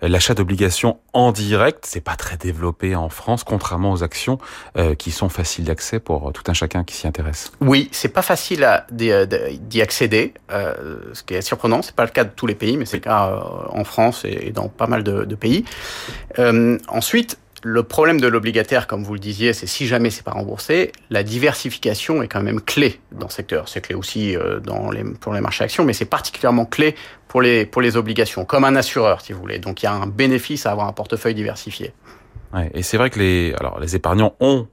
Euh, 0.03 0.09
l'achat 0.09 0.35
d'obligations 0.35 0.99
en 1.13 1.33
direct, 1.33 1.85
c'est 1.87 2.01
pas 2.01 2.17
très 2.17 2.37
développé 2.37 2.95
en 2.95 3.09
France, 3.09 3.45
contrairement 3.45 3.93
aux 3.93 4.03
actions 4.03 4.39
euh, 4.77 4.95
qui 4.95 5.11
sont 5.11 5.29
faciles 5.29 5.65
d'accès 5.65 5.99
pour 5.99 6.33
tout 6.33 6.43
un 6.47 6.53
chacun 6.53 6.85
qui 6.85 6.95
s'y 6.95 7.07
intéresse. 7.07 7.53
Oui, 7.61 7.89
c'est 7.93 8.09
pas 8.09 8.23
facile 8.23 8.67
d'y 8.91 9.83
accéder, 9.83 10.35
euh, 10.51 10.99
ce 11.13 11.23
qui 11.23 11.35
est 11.35 11.43
surprenant. 11.43 11.83
C'est 11.83 11.95
pas 11.95 12.05
le 12.05 12.11
cas 12.11 12.25
de 12.25 12.31
tous 12.35 12.47
les 12.47 12.55
pays, 12.55 12.77
mais 12.77 12.85
c'est 12.85 12.99
le 12.99 13.03
cas 13.03 13.43
en 13.71 13.85
France 13.85 14.25
et 14.25 14.51
dans 14.53 14.69
pas 14.69 14.87
mal 14.87 15.03
de 15.03 15.35
pays. 15.35 15.65
ensuite, 16.89 17.39
le 17.63 17.83
problème 17.83 18.21
de 18.21 18.29
l'obligataire, 18.29 18.87
comme 18.87 19.03
vous 19.03 19.15
le 19.15 19.21
disiez, 19.21 19.53
c'est 19.53 19.67
si 19.67 19.87
jamais 19.87 20.11
c'est 20.11 20.23
pas 20.23 20.33
remboursé, 20.33 20.93
la 21.11 21.23
diversification 21.23 22.23
est 22.23 22.29
quand 22.29 22.43
même 22.43 22.61
clé 22.61 23.01
dans 23.13 23.29
ce 23.29 23.37
secteur. 23.37 23.69
C'est 23.69 23.81
clé 23.81 23.95
aussi 23.95 24.37
euh, 24.37 24.61
pour 25.21 25.33
les 25.33 25.41
marchés 25.41 25.65
actions, 25.65 25.85
mais 25.85 25.93
c'est 25.93 26.05
particulièrement 26.05 26.65
clé 26.67 26.95
pour 27.27 27.43
les, 27.43 27.67
pour 27.67 27.83
les 27.83 27.97
obligations, 27.97 28.45
comme 28.45 28.65
un 28.65 28.77
assureur, 28.77 29.21
si 29.21 29.33
vous 29.33 29.41
voulez. 29.41 29.59
Donc 29.59 29.83
il 29.83 29.87
y 29.87 29.89
a 29.89 29.93
un 29.93 30.07
bénéfice 30.07 30.67
à 30.67 30.73
avoir 30.73 30.89
un 30.89 30.93
portefeuille 30.93 31.35
diversifié. 31.35 31.93
Et 32.73 32.83
c'est 32.83 32.97
vrai 32.97 33.11
que 33.11 33.19
les, 33.19 33.55
alors, 33.61 33.79
les 33.79 33.95
épargnants 33.95 34.35
ont, 34.41 34.69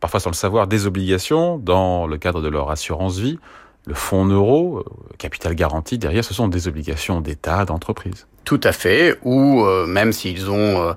parfois 0.00 0.20
sans 0.20 0.30
le 0.30 0.34
savoir, 0.34 0.66
des 0.66 0.86
obligations 0.86 1.58
dans 1.58 2.06
le 2.06 2.18
cadre 2.18 2.42
de 2.42 2.48
leur 2.48 2.70
assurance 2.70 3.18
vie. 3.18 3.38
Le 3.86 3.94
fonds 3.94 4.26
euro, 4.26 4.84
capital 5.16 5.54
garanti, 5.54 5.96
derrière, 5.96 6.24
ce 6.24 6.34
sont 6.34 6.48
des 6.48 6.68
obligations 6.68 7.20
d'État, 7.20 7.64
d'entreprise. 7.64 8.26
Tout 8.46 8.60
à 8.62 8.70
fait, 8.70 9.18
ou 9.24 9.64
euh, 9.64 9.86
même 9.86 10.12
s'ils 10.12 10.48
ont 10.48 10.54
euh, 10.54 10.92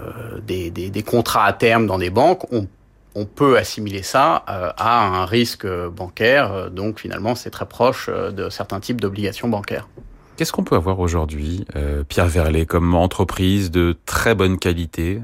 euh, 0.00 0.40
des, 0.44 0.72
des, 0.72 0.90
des, 0.90 1.02
contrats 1.04 1.44
à 1.44 1.52
terme 1.52 1.86
dans 1.86 1.96
des 1.96 2.10
banques, 2.10 2.52
on, 2.52 2.66
on 3.14 3.24
peut 3.24 3.56
assimiler 3.56 4.02
ça 4.02 4.42
à 4.46 5.06
un 5.06 5.24
risque 5.24 5.64
bancaire. 5.66 6.72
Donc 6.72 6.98
finalement, 6.98 7.36
c'est 7.36 7.50
très 7.50 7.66
proche 7.66 8.10
de 8.10 8.50
certains 8.50 8.80
types 8.80 9.00
d'obligations 9.00 9.48
bancaires. 9.48 9.86
Qu'est-ce 10.36 10.52
qu'on 10.52 10.64
peut 10.64 10.74
avoir 10.74 10.98
aujourd'hui, 10.98 11.64
Pierre 12.08 12.28
Verlet, 12.28 12.66
comme 12.66 12.94
entreprise 12.94 13.70
de 13.72 13.96
très 14.06 14.36
bonne 14.36 14.58
qualité 14.58 15.20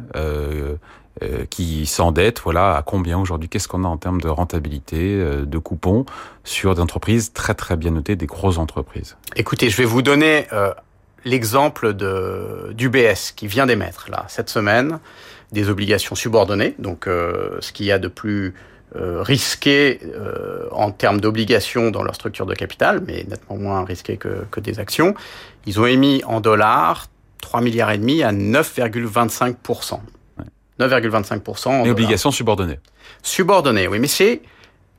qui 1.50 1.86
s'endette, 1.86 2.40
voilà, 2.40 2.74
à 2.74 2.82
combien 2.82 3.16
aujourd'hui? 3.18 3.48
Qu'est-ce 3.48 3.68
qu'on 3.68 3.84
a 3.84 3.88
en 3.88 3.96
termes 3.96 4.20
de 4.20 4.28
rentabilité, 4.28 5.16
de 5.46 5.58
coupons 5.58 6.04
sur 6.42 6.74
des 6.74 6.80
entreprises 6.80 7.32
très 7.32 7.54
très 7.54 7.76
bien 7.76 7.92
notées, 7.92 8.16
des 8.16 8.26
grosses 8.26 8.58
entreprises? 8.58 9.16
Écoutez, 9.36 9.70
je 9.70 9.76
vais 9.76 9.84
vous 9.84 10.02
donner 10.02 10.46
l'exemple 11.24 11.94
de 11.94 12.72
d'UBS 12.72 13.32
qui 13.34 13.46
vient 13.46 13.66
d'émettre 13.66 14.10
là 14.10 14.24
cette 14.28 14.50
semaine 14.50 14.98
des 15.52 15.68
obligations 15.68 16.14
subordonnées, 16.14 16.74
donc 16.78 17.06
euh, 17.06 17.56
ce 17.60 17.72
qu'il 17.72 17.86
y 17.86 17.92
a 17.92 17.98
de 17.98 18.08
plus 18.08 18.54
euh, 18.96 19.22
risqué 19.22 20.00
euh, 20.04 20.68
en 20.72 20.90
termes 20.90 21.20
d'obligations 21.20 21.90
dans 21.90 22.02
leur 22.02 22.14
structure 22.14 22.46
de 22.46 22.54
capital, 22.54 23.02
mais 23.06 23.24
nettement 23.28 23.56
moins 23.56 23.84
risqué 23.84 24.16
que, 24.16 24.44
que 24.50 24.60
des 24.60 24.78
actions. 24.78 25.14
Ils 25.66 25.80
ont 25.80 25.86
émis 25.86 26.22
en 26.26 26.40
dollars 26.40 27.06
3 27.40 27.60
milliards 27.60 27.90
et 27.90 27.98
demi 27.98 28.22
à 28.22 28.32
9,25 28.32 29.56
9,25 30.78 31.84
Les 31.84 31.90
obligations 31.90 32.30
subordonnées. 32.30 32.80
Subordonnées, 33.22 33.86
oui, 33.86 33.98
mais 33.98 34.08
c'est 34.08 34.42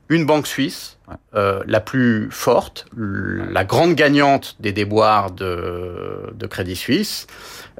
une 0.08 0.24
banque 0.24 0.46
suisse, 0.46 0.95
euh, 1.34 1.62
la 1.66 1.80
plus 1.80 2.28
forte, 2.30 2.86
la 2.96 3.64
grande 3.64 3.94
gagnante 3.94 4.56
des 4.58 4.72
déboires 4.72 5.30
de, 5.30 6.32
de 6.34 6.46
Crédit 6.46 6.76
Suisse, 6.76 7.26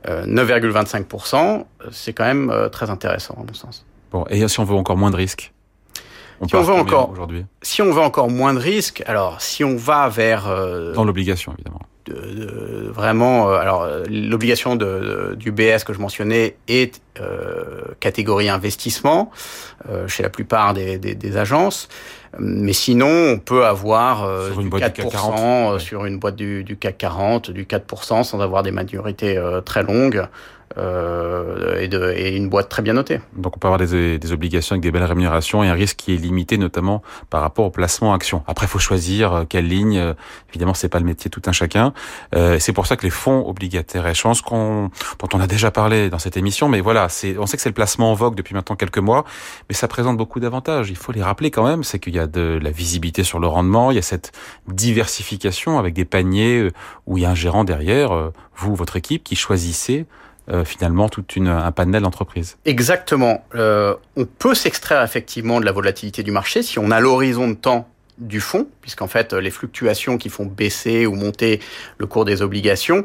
euh, 0.09 0.25
9,25%, 0.27 1.65
c'est 1.91 2.13
quand 2.13 2.25
même 2.25 2.51
euh, 2.51 2.69
très 2.69 2.91
intéressant 2.91 3.35
à 3.35 3.45
mon 3.45 3.55
sens. 3.55 3.85
Bon, 4.13 4.25
et 4.31 4.47
si 4.47 4.61
on 4.61 4.65
veut 4.65 4.77
encore 4.77 4.97
moins 4.97 5.11
de 5.11 5.17
risques 5.17 5.53
on 6.41 6.49
si 6.49 6.55
on 6.57 6.63
veut 6.63 6.75
encore 6.75 7.11
aujourd'hui 7.11 7.45
si 7.63 7.83
on 7.83 7.93
veut 7.93 8.01
encore 8.01 8.31
moins 8.31 8.55
de 8.55 8.59
risques, 8.59 9.03
alors 9.07 9.41
si 9.41 9.65
on 9.65 9.77
va 9.77 10.09
vers 10.09 10.47
euh, 10.49 10.93
dans 10.95 11.05
l'obligation 11.05 11.53
évidemment. 11.55 11.81
de, 12.07 12.15
de, 12.15 12.91
vraiment, 12.91 13.51
euh, 13.51 13.57
alors 13.57 13.87
l'obligation 14.09 14.77
de, 14.77 15.35
du 15.39 15.53
BS 15.53 15.85
que 15.85 15.93
je 15.93 15.99
mentionnais 15.99 16.57
est 16.69 17.01
euh, 17.21 17.83
catégorie 18.01 18.49
investissement 18.49 19.31
euh, 19.89 20.07
chez 20.09 20.23
la 20.23 20.29
plupart 20.31 20.75
des, 20.75 20.99
des, 20.99 21.15
des, 21.15 21.37
agences, 21.37 21.89
mais 22.39 22.73
sinon 22.73 23.33
on 23.35 23.39
peut 23.39 23.65
avoir 23.65 24.25
euh, 24.25 24.51
sur 24.53 24.61
une 24.61 24.71
du 24.71 24.77
4% 24.77 24.79
CAC 24.79 25.09
40, 25.11 25.81
sur 25.81 26.05
une 26.05 26.19
boîte 26.19 26.37
du, 26.37 26.65
du, 26.65 26.77
CAC 26.77 26.99
40, 26.99 27.51
du 27.51 27.65
4% 27.65 28.25
sans 28.25 28.41
avoir 28.41 28.63
des 28.63 28.71
maturités 28.71 29.37
euh, 29.37 29.61
très 29.61 29.83
longues. 29.83 30.27
Euh, 30.79 31.81
et, 31.81 31.89
de, 31.89 32.13
et, 32.15 32.37
une 32.37 32.51
boîte 32.51 32.69
très 32.69 32.83
bien 32.83 32.93
notée. 32.93 33.21
Donc 33.35 33.57
on 33.57 33.59
peut 33.59 33.69
avoir 33.69 33.79
des, 33.79 34.19
des, 34.19 34.33
obligations 34.33 34.75
avec 34.75 34.83
des 34.83 34.91
belles 34.91 35.05
rémunérations 35.05 35.65
et 35.65 35.69
un 35.69 35.73
risque 35.73 35.97
qui 35.97 36.13
est 36.13 36.19
limité 36.19 36.59
notamment 36.59 37.03
par 37.31 37.41
rapport 37.41 37.65
au 37.65 37.71
placement 37.71 38.13
action. 38.13 38.43
Après, 38.47 38.67
il 38.67 38.69
faut 38.69 38.79
choisir 38.79 39.33
euh, 39.33 39.45
quelle 39.49 39.69
ligne. 39.69 39.97
Euh, 39.97 40.15
évidemment, 40.51 40.75
c'est 40.75 40.89
pas 40.89 40.99
le 40.99 41.07
métier 41.07 41.31
tout 41.31 41.41
un 41.47 41.53
chacun. 41.53 41.95
Euh, 42.35 42.59
c'est 42.59 42.73
pour 42.73 42.87
ça 42.87 42.97
que 42.97 43.05
les 43.05 43.11
fonds 43.11 43.49
obligataires 43.49 44.07
échéances, 44.07 44.43
qu'on, 44.43 44.91
dont 45.19 45.29
on 45.33 45.41
a 45.41 45.47
déjà 45.47 45.71
parlé 45.71 46.11
dans 46.11 46.19
cette 46.19 46.37
émission, 46.37 46.69
mais 46.69 46.81
voilà, 46.81 47.09
c'est, 47.09 47.39
on 47.39 47.47
sait 47.47 47.57
que 47.57 47.63
c'est 47.63 47.71
le 47.71 47.75
placement 47.75 48.11
en 48.11 48.15
vogue 48.15 48.35
depuis 48.35 48.55
maintenant 48.55 48.77
quelques 48.77 48.99
mois, 48.99 49.25
mais 49.71 49.75
ça 49.75 49.89
présente 49.89 50.17
beaucoup 50.17 50.41
d'avantages. 50.41 50.91
Il 50.91 50.97
faut 50.97 51.13
les 51.13 51.23
rappeler 51.23 51.51
quand 51.51 51.65
même, 51.65 51.85
c'est 51.85 51.99
qu'il 51.99 52.15
y 52.15 52.19
a 52.19 52.27
de 52.27 52.59
la 52.61 52.71
visibilité 52.71 53.23
sur 53.23 53.39
le 53.39 53.47
rendement, 53.47 53.93
il 53.93 53.95
y 53.95 54.01
a 54.01 54.03
cette 54.03 54.33
diversification 54.69 55.79
avec 55.79 55.95
des 55.95 56.05
paniers 56.05 56.71
où 57.07 57.17
il 57.17 57.23
y 57.23 57.27
a 57.27 57.31
un 57.31 57.35
gérant 57.35 57.65
derrière, 57.65 58.33
vous, 58.57 58.75
votre 58.75 58.97
équipe, 58.97 59.25
qui 59.25 59.37
choisissez 59.37 60.07
euh, 60.51 60.65
finalement 60.65 61.09
tout 61.09 61.25
une, 61.35 61.49
un 61.49 61.73
panel 61.73 62.03
d'entreprises. 62.03 62.57
Exactement. 62.65 63.45
Euh, 63.55 63.95
on 64.17 64.25
peut 64.27 64.55
s'extraire 64.55 65.03
effectivement 65.03 65.61
de 65.61 65.65
la 65.65 65.73
volatilité 65.73 66.23
du 66.23 66.31
marché 66.31 66.63
si 66.63 66.79
on 66.79 66.91
a 66.91 67.01
l'horizon 67.01 67.49
de 67.49 67.55
temps 67.55 67.89
du 68.19 68.41
fonds, 68.41 68.67
puisqu'en 68.81 69.09
fait 69.09 69.33
les 69.33 69.51
fluctuations 69.51 70.17
qui 70.19 70.29
font 70.29 70.47
baisser 70.47 71.05
ou 71.05 71.15
monter 71.15 71.61
le 71.99 72.07
cours 72.07 72.25
des 72.25 72.43
obligations. 72.43 73.03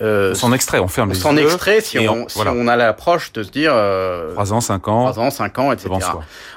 Euh, 0.00 0.32
on 0.32 0.34
s'en 0.34 0.52
extrait, 0.52 0.78
on 0.78 0.88
ferme 0.88 1.10
on 1.10 1.12
les 1.12 1.18
s'en 1.18 1.36
yeux. 1.36 1.44
extrait 1.44 1.80
si 1.80 1.98
on, 1.98 2.22
on, 2.22 2.26
voilà. 2.34 2.52
si 2.52 2.56
on 2.58 2.68
a 2.68 2.76
l'approche 2.76 3.32
de 3.32 3.42
se 3.42 3.50
dire... 3.50 3.72
Euh, 3.74 4.32
3 4.32 4.52
ans, 4.52 4.60
5 4.60 4.88
ans. 4.88 5.10
3 5.10 5.18
ans, 5.24 5.30
5 5.30 5.58
ans, 5.58 5.72
etc. 5.72 5.90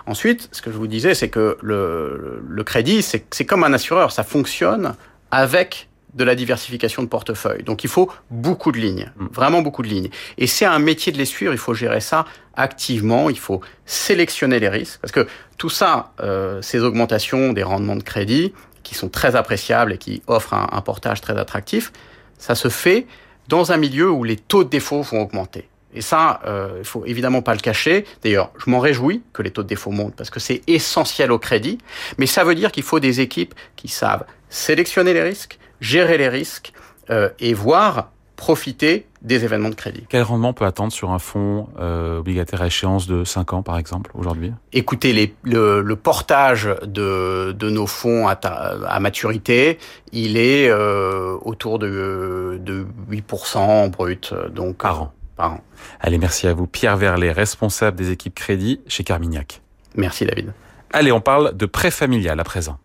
Ensuite, 0.06 0.50
ce 0.52 0.62
que 0.62 0.72
je 0.72 0.78
vous 0.78 0.88
disais, 0.88 1.14
c'est 1.14 1.30
que 1.30 1.58
le, 1.62 2.44
le 2.48 2.64
crédit, 2.64 3.02
c'est 3.02 3.46
comme 3.46 3.64
un 3.64 3.74
assureur, 3.74 4.12
ça 4.12 4.24
fonctionne 4.24 4.96
avec 5.32 5.90
de 6.16 6.24
la 6.24 6.36
diversification 6.36 7.04
de 7.04 7.08
portefeuille. 7.08 7.64
Donc 7.64 7.84
il 7.84 7.90
faut 7.90 8.10
beaucoup 8.32 8.72
de 8.72 8.78
lignes, 8.78 9.12
vraiment 9.32 9.62
beaucoup 9.62 9.84
de 9.84 9.88
lignes. 9.88 10.10
Et 10.38 10.48
c'est 10.48 10.66
un 10.66 10.80
métier 10.80 11.12
de 11.12 11.18
les 11.18 11.26
suivre, 11.26 11.54
il 11.54 11.60
faut 11.60 11.74
gérer 11.74 12.02
ça 12.02 12.26
activement, 12.56 13.30
il 13.30 13.38
faut 13.38 13.62
sélectionner 13.86 14.60
les 14.60 14.70
risques, 14.70 15.00
parce 15.02 15.12
que 15.12 15.28
tout 15.58 15.70
ça, 15.70 16.14
euh, 16.22 16.62
ces 16.62 16.82
augmentations 16.84 17.52
des 17.52 17.64
rendements 17.64 17.98
de 17.98 18.04
crédit, 18.04 18.54
qui 18.84 18.96
sont 18.96 19.10
très 19.10 19.36
appréciables 19.36 19.94
et 19.94 19.98
qui 19.98 20.22
offrent 20.28 20.54
un, 20.54 20.70
un 20.72 20.82
portage 20.82 21.20
très 21.20 21.38
attractif, 21.38 21.92
ça 22.38 22.56
se 22.56 22.70
fait 22.70 23.08
dans 23.48 23.72
un 23.72 23.78
milieu 23.78 24.10
où 24.10 24.24
les 24.24 24.38
taux 24.38 24.64
de 24.64 24.70
défaut 24.70 25.02
vont 25.02 25.22
augmenter. 25.22 25.68
Et 25.96 26.02
ça, 26.02 26.42
euh, 26.46 26.76
il 26.80 26.86
faut 26.86 27.06
évidemment 27.06 27.42
pas 27.42 27.54
le 27.54 27.62
cacher. 27.62 28.06
D'ailleurs, 28.22 28.52
je 28.64 28.70
m'en 28.70 28.80
réjouis 28.80 29.24
que 29.32 29.42
les 29.42 29.52
taux 29.52 29.64
de 29.64 29.68
défaut 29.68 29.92
montent 29.92 30.16
parce 30.16 30.30
que 30.30 30.42
c'est 30.42 30.62
essentiel 30.68 31.32
au 31.32 31.40
crédit. 31.40 31.78
Mais 32.18 32.26
ça 32.26 32.44
veut 32.44 32.54
dire 32.54 32.72
qu'il 32.72 32.84
faut 32.84 33.00
des 33.00 33.22
équipes 33.22 33.56
qui 33.78 33.88
savent 33.88 34.26
sélectionner 34.50 35.14
les 35.14 35.24
risques, 35.24 35.58
gérer 35.82 36.18
les 36.18 36.30
risques 36.30 36.74
euh, 37.10 37.30
et 37.40 37.54
voir 37.54 38.12
profiter 38.36 39.08
des 39.22 39.44
événements 39.44 39.70
de 39.70 39.76
crédit. 39.76 40.06
Quel 40.10 40.24
rendement 40.24 40.54
peut 40.54 40.66
attendre 40.66 40.92
sur 40.92 41.12
un 41.12 41.20
fonds 41.20 41.68
euh, 41.80 42.20
obligataire 42.20 42.62
à 42.62 42.68
échéance 42.68 43.08
de 43.08 43.24
5 43.24 43.54
ans, 43.54 43.64
par 43.64 43.78
exemple, 43.78 44.12
aujourd'hui? 44.14 44.52
Écoutez, 44.74 45.14
les, 45.14 45.34
le, 45.44 45.82
le, 45.82 45.96
portage 45.96 46.70
de, 46.86 47.54
de 47.54 47.70
nos 47.70 47.88
fonds 47.88 48.28
à, 48.28 48.36
ta, 48.36 48.76
à 48.88 49.00
maturité, 49.00 49.80
il 50.12 50.38
est 50.38 50.70
euh, 50.70 51.38
autour 51.42 51.80
de, 51.80 52.60
de 52.62 52.86
8% 53.10 53.90
brut. 53.90 54.34
Donc, 54.52 54.78
par 54.78 55.02
an. 55.02 55.14
Par 55.38 55.54
an. 55.54 55.62
Allez, 56.02 56.18
merci 56.18 56.48
à 56.48 56.54
vous. 56.54 56.68
Pierre 56.68 56.98
Verlet, 56.98 57.32
responsable 57.32 57.98
des 57.98 58.12
équipes 58.12 58.36
crédit 58.36 58.82
chez 58.88 59.04
Carmignac. 59.04 59.62
Merci 59.96 60.26
David. 60.26 60.54
Allez, 60.92 61.12
on 61.12 61.22
parle 61.22 61.56
de 61.56 61.66
prêt 61.66 61.92
familial 61.92 62.40
à 62.40 62.44
présent. 62.44 62.78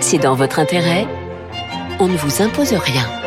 C'est 0.00 0.18
dans 0.18 0.34
votre 0.34 0.58
intérêt 0.58 1.06
on 1.98 2.08
ne 2.08 2.16
vous 2.16 2.42
impose 2.42 2.72
rien. 2.72 3.23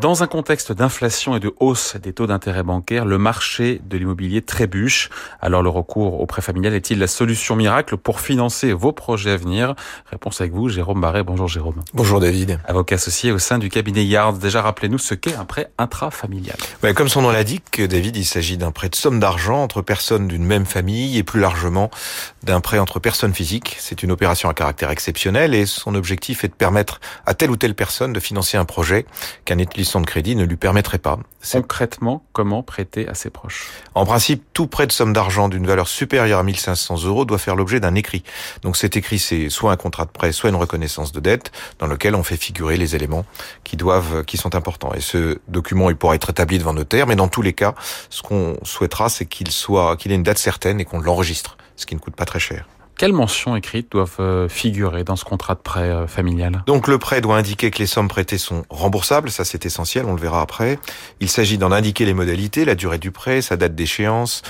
Dans 0.00 0.22
un 0.22 0.26
contexte 0.26 0.72
d'inflation 0.72 1.36
et 1.36 1.40
de 1.40 1.52
hausse 1.60 1.96
des 1.96 2.14
taux 2.14 2.26
d'intérêt 2.26 2.62
bancaires, 2.62 3.04
le 3.04 3.18
marché 3.18 3.82
de 3.84 3.98
l'immobilier 3.98 4.40
trébuche. 4.40 5.10
Alors 5.42 5.62
le 5.62 5.68
recours 5.68 6.22
au 6.22 6.24
prêt 6.24 6.40
familial 6.40 6.72
est-il 6.72 6.98
la 6.98 7.06
solution 7.06 7.54
miracle 7.54 7.98
pour 7.98 8.20
financer 8.20 8.72
vos 8.72 8.92
projets 8.92 9.32
à 9.32 9.36
venir? 9.36 9.74
Réponse 10.06 10.40
avec 10.40 10.54
vous, 10.54 10.70
Jérôme 10.70 11.02
Barret. 11.02 11.22
Bonjour 11.22 11.48
Jérôme. 11.48 11.82
Bonjour 11.92 12.18
David. 12.18 12.60
Avocat 12.66 12.94
associé 12.94 13.30
au 13.30 13.38
sein 13.38 13.58
du 13.58 13.68
cabinet 13.68 14.02
Yards. 14.06 14.38
Déjà 14.38 14.62
rappelez-nous 14.62 14.96
ce 14.96 15.12
qu'est 15.12 15.34
un 15.34 15.44
prêt 15.44 15.70
intrafamilial. 15.76 16.56
Ouais, 16.82 16.94
comme 16.94 17.10
son 17.10 17.20
nom 17.20 17.30
l'indique, 17.30 17.82
David, 17.82 18.16
il 18.16 18.24
s'agit 18.24 18.56
d'un 18.56 18.70
prêt 18.70 18.88
de 18.88 18.94
somme 18.94 19.20
d'argent 19.20 19.62
entre 19.62 19.82
personnes 19.82 20.28
d'une 20.28 20.46
même 20.46 20.64
famille 20.64 21.18
et 21.18 21.24
plus 21.24 21.40
largement 21.40 21.90
d'un 22.42 22.62
prêt 22.62 22.78
entre 22.78 23.00
personnes 23.00 23.34
physiques. 23.34 23.76
C'est 23.78 24.02
une 24.02 24.12
opération 24.12 24.48
à 24.48 24.54
caractère 24.54 24.88
exceptionnel 24.88 25.54
et 25.54 25.66
son 25.66 25.94
objectif 25.94 26.42
est 26.42 26.48
de 26.48 26.54
permettre 26.54 27.02
à 27.26 27.34
telle 27.34 27.50
ou 27.50 27.56
telle 27.56 27.74
personne 27.74 28.14
de 28.14 28.20
financer 28.20 28.56
un 28.56 28.64
projet 28.64 29.04
qu'un 29.44 29.58
établissement 29.90 30.00
de 30.00 30.06
crédit 30.06 30.36
ne 30.36 30.44
lui 30.44 30.56
permettrait 30.56 30.98
pas. 30.98 31.18
Concrètement, 31.52 32.22
comment 32.32 32.62
prêter 32.62 33.08
à 33.08 33.14
ses 33.14 33.30
proches? 33.30 33.68
En 33.94 34.04
principe, 34.04 34.44
tout 34.52 34.66
prêt 34.66 34.86
de 34.86 34.92
somme 34.92 35.12
d'argent 35.12 35.48
d'une 35.48 35.66
valeur 35.66 35.88
supérieure 35.88 36.38
à 36.38 36.42
1500 36.42 37.04
euros 37.04 37.24
doit 37.24 37.38
faire 37.38 37.56
l'objet 37.56 37.80
d'un 37.80 37.94
écrit. 37.94 38.22
Donc 38.62 38.76
cet 38.76 38.96
écrit, 38.96 39.18
c'est 39.18 39.48
soit 39.48 39.72
un 39.72 39.76
contrat 39.76 40.04
de 40.04 40.10
prêt, 40.10 40.32
soit 40.32 40.50
une 40.50 40.56
reconnaissance 40.56 41.12
de 41.12 41.20
dette, 41.20 41.50
dans 41.78 41.86
lequel 41.86 42.14
on 42.14 42.22
fait 42.22 42.36
figurer 42.36 42.76
les 42.76 42.94
éléments 42.94 43.24
qui 43.64 43.76
doivent, 43.76 44.24
qui 44.24 44.36
sont 44.36 44.54
importants. 44.54 44.92
Et 44.94 45.00
ce 45.00 45.38
document, 45.48 45.90
il 45.90 45.96
pourra 45.96 46.14
être 46.14 46.30
établi 46.30 46.58
devant 46.58 46.74
notaire, 46.74 47.06
mais 47.06 47.16
dans 47.16 47.28
tous 47.28 47.42
les 47.42 47.52
cas, 47.52 47.74
ce 48.10 48.22
qu'on 48.22 48.56
souhaitera, 48.62 49.08
c'est 49.08 49.26
qu'il 49.26 49.50
soit, 49.50 49.96
qu'il 49.96 50.12
ait 50.12 50.16
une 50.16 50.22
date 50.22 50.38
certaine 50.38 50.80
et 50.80 50.84
qu'on 50.84 51.00
l'enregistre, 51.00 51.56
ce 51.76 51.86
qui 51.86 51.94
ne 51.94 52.00
coûte 52.00 52.14
pas 52.14 52.26
très 52.26 52.40
cher. 52.40 52.66
Quelles 53.00 53.14
mentions 53.14 53.56
écrites 53.56 53.90
doivent 53.90 54.46
figurer 54.50 55.04
dans 55.04 55.16
ce 55.16 55.24
contrat 55.24 55.54
de 55.54 55.60
prêt 55.60 56.06
familial? 56.06 56.62
Donc 56.66 56.86
le 56.86 56.98
prêt 56.98 57.22
doit 57.22 57.38
indiquer 57.38 57.70
que 57.70 57.78
les 57.78 57.86
sommes 57.86 58.08
prêtées 58.08 58.36
sont 58.36 58.66
remboursables, 58.68 59.30
ça 59.30 59.46
c'est 59.46 59.64
essentiel, 59.64 60.04
on 60.04 60.12
le 60.12 60.20
verra 60.20 60.42
après. 60.42 60.78
Il 61.20 61.30
s'agit 61.30 61.56
d'en 61.56 61.72
indiquer 61.72 62.04
les 62.04 62.12
modalités, 62.12 62.66
la 62.66 62.74
durée 62.74 62.98
du 62.98 63.10
prêt, 63.10 63.40
sa 63.40 63.56
date 63.56 63.74
d'échéance. 63.74 64.42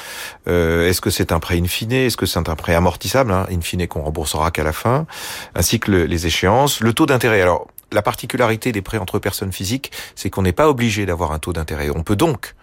Euh, 0.48 0.88
est-ce 0.88 1.00
que 1.00 1.10
c'est 1.10 1.30
un 1.30 1.38
prêt 1.38 1.60
in 1.60 1.66
fine 1.66 1.92
Est-ce 1.92 2.16
que 2.16 2.26
c'est 2.26 2.40
un 2.40 2.56
prêt 2.56 2.74
amortissable, 2.74 3.30
hein, 3.30 3.46
in 3.52 3.60
fine 3.60 3.86
qu'on 3.86 4.02
remboursera 4.02 4.50
qu'à 4.50 4.64
la 4.64 4.72
fin 4.72 5.06
Ainsi 5.54 5.78
que 5.78 5.92
le, 5.92 6.06
les 6.06 6.26
échéances. 6.26 6.80
Le 6.80 6.92
taux 6.92 7.06
d'intérêt. 7.06 7.42
Alors 7.42 7.68
la 7.92 8.02
particularité 8.02 8.72
des 8.72 8.82
prêts 8.82 8.98
entre 8.98 9.18
personnes 9.18 9.52
physiques, 9.52 9.92
c'est 10.14 10.30
qu'on 10.30 10.42
n'est 10.42 10.52
pas 10.52 10.68
obligé 10.68 11.06
d'avoir 11.06 11.32
un 11.32 11.38
taux 11.38 11.52
d'intérêt. 11.52 11.90
On 11.94 12.02
peut 12.02 12.16
donc 12.16 12.54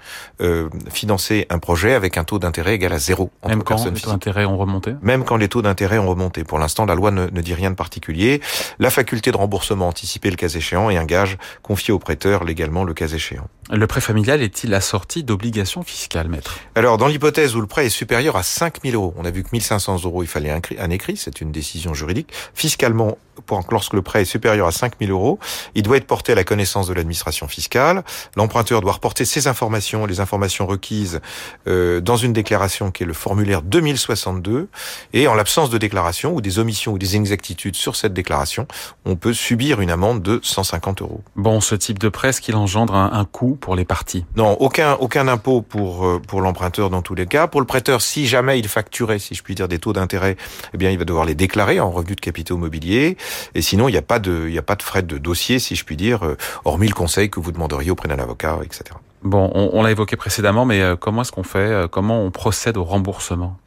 euh, 0.42 0.70
financer 0.90 1.46
un 1.50 1.60
projet 1.60 1.94
avec 1.94 2.18
un 2.18 2.24
taux 2.24 2.40
d'intérêt 2.40 2.76
égal 2.76 2.94
à 2.94 3.00
zéro 3.00 3.32
entre 3.42 3.50
Même 3.50 3.64
quand 3.64 3.86
les 3.86 4.00
taux 4.00 4.10
d'intérêt 4.10 4.46
ont 4.46 4.58
remonté? 4.58 4.94
Même 5.02 5.24
quand 5.24 5.38
les 5.38 5.50
taux 5.50 5.62
d'intérêt 5.62 5.98
ont 5.98 6.08
remonté. 6.08 6.44
Pour 6.44 6.60
l'instant, 6.60 6.86
la 6.86 6.96
loi 6.96 7.12
ne, 7.12 7.28
ne, 7.28 7.42
dit 7.42 7.54
rien 7.54 7.72
de 7.72 7.76
particulier. 7.76 8.42
La 8.80 8.90
faculté 8.90 9.32
de 9.32 9.38
remboursement 9.38 9.88
anticipé 9.88 10.30
le 10.30 10.36
cas 10.36 10.48
échéant 10.48 10.90
et 10.90 10.98
un 10.98 11.06
gage 11.06 11.38
confié 11.62 11.94
au 11.94 12.00
prêteur 12.00 12.44
légalement 12.44 12.84
le 12.84 12.94
cas 12.94 13.08
échéant. 13.08 13.48
Le 13.70 13.86
prêt 13.86 14.02
familial 14.02 14.42
est-il 14.42 14.74
assorti 14.74 15.24
d'obligations 15.24 15.84
fiscales, 15.84 16.30
maître? 16.30 16.60
Alors, 16.76 16.98
dans 16.98 17.08
l'hypothèse 17.08 17.56
où 17.56 17.62
le 17.62 17.68
prêt 17.68 17.86
est 17.86 17.90
supérieur 17.90 18.38
à 18.38 18.44
5000 18.44 18.96
euros, 18.96 19.14
on 19.18 19.26
a 19.26 19.32
vu 19.32 19.44
que 19.44 19.50
1500 19.52 20.04
euros, 20.06 20.24
il 20.24 20.28
fallait 20.28 20.52
un, 20.52 20.62
un 20.80 20.90
écrit, 20.90 21.18
c'est 21.18 21.42
une 21.42 21.52
décision 21.52 21.94
juridique. 21.94 22.32
Fiscalement, 22.54 23.18
pour, 23.46 23.64
lorsque 23.72 23.94
le 23.94 24.02
prêt 24.02 24.22
est 24.22 24.26
supérieur 24.26 24.68
à 24.68 24.72
5000 24.72 25.12
euros, 25.12 25.40
il 25.76 25.84
doit 25.84 25.98
être 25.98 26.08
porté 26.08 26.32
à 26.32 26.36
la 26.36 26.44
connaissance 26.44 26.88
de 26.88 26.94
l'administration 26.94 27.48
fiscale. 27.48 28.04
L'emprunteur 28.36 28.82
doit 28.82 28.94
reporter 28.94 29.26
ses 29.26 29.48
informations, 29.48 30.06
les 30.06 30.20
informations 30.20 30.66
requises 30.66 31.20
euh, 31.68 32.02
dans 32.02 32.18
une 32.18 32.34
déclaration 32.34 32.92
qui 32.92 33.04
est 33.04 33.06
le 33.06 33.14
formulaire 33.14 33.62
2062. 33.62 34.70
Et 35.14 35.28
en 35.28 35.34
l'absence 35.34 35.70
de 35.70 35.78
déclaration 35.78 36.34
ou 36.34 36.42
des 36.42 36.60
omissions 36.60 36.94
ou 36.94 36.98
des 36.98 37.16
inexactitudes 37.16 37.76
sur 37.76 37.96
cette 37.96 38.14
déclaration, 38.14 38.68
on 39.06 39.16
peut 39.16 39.34
subir 39.34 39.82
une 39.82 39.92
amende 39.92 40.22
de 40.22 40.40
150 40.44 41.02
euros. 41.02 41.22
Bon, 41.36 41.62
ce 41.62 41.76
type 41.76 42.00
de 42.00 42.10
prêt, 42.10 42.30
est-ce 42.30 42.42
qu'il 42.42 42.56
engendre 42.56 42.96
un, 42.96 43.12
un, 43.14 43.26
coût 43.26 43.58
pour 43.60 43.76
les 43.76 43.86
parties? 43.86 44.26
Non, 44.36 44.54
aucun 44.60 44.94
aucun 44.94 45.28
impôt 45.28 45.62
pour 45.62 46.06
euh, 46.06 46.22
pour 46.26 46.42
l'emprunteur 46.42 46.90
dans 46.90 47.02
tous 47.02 47.16
les 47.16 47.26
cas. 47.26 47.48
Pour 47.48 47.62
le 47.62 47.68
prêteur, 47.68 48.02
si 48.02 48.28
jamais 48.28 48.60
il 48.60 48.68
facturait, 48.68 49.20
si 49.20 49.36
je 49.36 49.44
puis 49.44 49.56
dire, 49.56 49.68
des 49.68 49.80
taux 49.80 49.94
d'intérêt, 49.94 50.38
eh 50.74 50.78
bien, 50.78 50.92
il 50.92 50.98
va 50.98 51.06
devoir 51.06 51.26
les 51.26 51.36
déclarer 51.36 51.80
en 51.80 51.92
revenu 51.92 52.16
de 52.16 52.22
capitaux 52.22 52.58
mobiliers. 52.58 53.18
Et 53.56 53.62
sinon, 53.62 53.88
il 53.88 53.92
n'y 53.92 53.98
a 53.98 54.04
pas 54.04 54.20
de 54.20 54.48
il 54.50 54.58
a 54.58 54.62
pas 54.62 54.76
de 54.76 54.84
frais 54.84 55.04
de 55.04 55.18
dossier, 55.18 55.60
si 55.60 55.76
je 55.76 55.84
puis 55.84 55.98
dire, 55.98 56.26
euh, 56.26 56.38
hormis 56.66 56.88
le 56.88 56.94
conseil 56.94 57.30
que 57.30 57.40
vous 57.40 57.52
demanderiez 57.52 57.92
auprès 57.92 58.08
d'un 58.08 58.20
avocat, 58.20 58.60
etc. 58.64 58.84
Bon, 59.28 59.52
on, 59.54 59.84
l'a 59.84 59.92
évoqué 59.92 60.16
précédemment, 60.16 60.64
mais 60.64 60.82
euh, 60.82 60.96
comment 60.96 61.24
est-ce 61.24 61.34
qu'on 61.34 61.44
fait 61.44 61.90
Comment 61.92 62.22
on 62.22 62.32
procède 62.32 62.78
au 62.78 62.86
remboursement? 62.86 63.58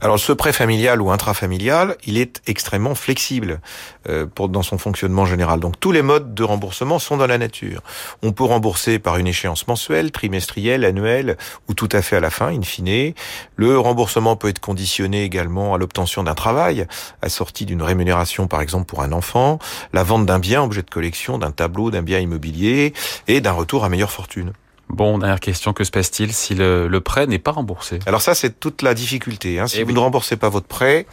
Alors 0.00 0.18
ce 0.18 0.32
prêt 0.32 0.52
familial 0.52 1.00
ou 1.00 1.10
intrafamilial, 1.10 1.96
il 2.04 2.18
est 2.18 2.42
extrêmement 2.46 2.94
flexible 2.94 3.60
euh, 4.08 4.26
pour, 4.26 4.48
dans 4.48 4.62
son 4.62 4.78
fonctionnement 4.78 5.24
général. 5.24 5.60
Donc 5.60 5.80
tous 5.80 5.92
les 5.92 6.02
modes 6.02 6.34
de 6.34 6.42
remboursement 6.44 6.98
sont 6.98 7.16
dans 7.16 7.26
la 7.26 7.38
nature. 7.38 7.82
On 8.22 8.32
peut 8.32 8.44
rembourser 8.44 8.98
par 8.98 9.16
une 9.16 9.26
échéance 9.26 9.66
mensuelle, 9.66 10.12
trimestrielle, 10.12 10.84
annuelle 10.84 11.36
ou 11.68 11.74
tout 11.74 11.88
à 11.92 12.02
fait 12.02 12.16
à 12.16 12.20
la 12.20 12.30
fin, 12.30 12.48
in 12.48 12.62
fine. 12.62 13.14
Le 13.56 13.78
remboursement 13.78 14.36
peut 14.36 14.48
être 14.48 14.60
conditionné 14.60 15.24
également 15.24 15.74
à 15.74 15.78
l'obtention 15.78 16.22
d'un 16.22 16.34
travail, 16.34 16.86
assorti 17.22 17.64
d'une 17.64 17.82
rémunération 17.82 18.46
par 18.48 18.60
exemple 18.60 18.86
pour 18.86 19.02
un 19.02 19.12
enfant, 19.12 19.58
la 19.92 20.02
vente 20.02 20.26
d'un 20.26 20.38
bien, 20.38 20.62
objet 20.62 20.82
de 20.82 20.90
collection, 20.90 21.38
d'un 21.38 21.52
tableau, 21.52 21.90
d'un 21.90 22.02
bien 22.02 22.20
immobilier 22.20 22.92
et 23.28 23.40
d'un 23.40 23.52
retour 23.52 23.84
à 23.84 23.88
meilleure 23.88 24.12
fortune. 24.12 24.52
Bon, 24.88 25.18
dernière 25.18 25.40
question, 25.40 25.72
que 25.72 25.82
se 25.82 25.90
passe-t-il 25.90 26.32
si 26.32 26.54
le, 26.54 26.86
le 26.86 27.00
prêt 27.00 27.26
n'est 27.26 27.40
pas 27.40 27.50
remboursé? 27.50 27.98
Alors 28.06 28.22
ça, 28.22 28.34
c'est 28.34 28.60
toute 28.60 28.82
la 28.82 28.94
difficulté. 28.94 29.58
Hein. 29.58 29.66
Si 29.66 29.80
Et 29.80 29.82
vous 29.82 29.88
oui. 29.88 29.94
ne 29.94 29.98
remboursez 29.98 30.36
pas 30.36 30.48
votre 30.48 30.68
prêt, 30.68 31.06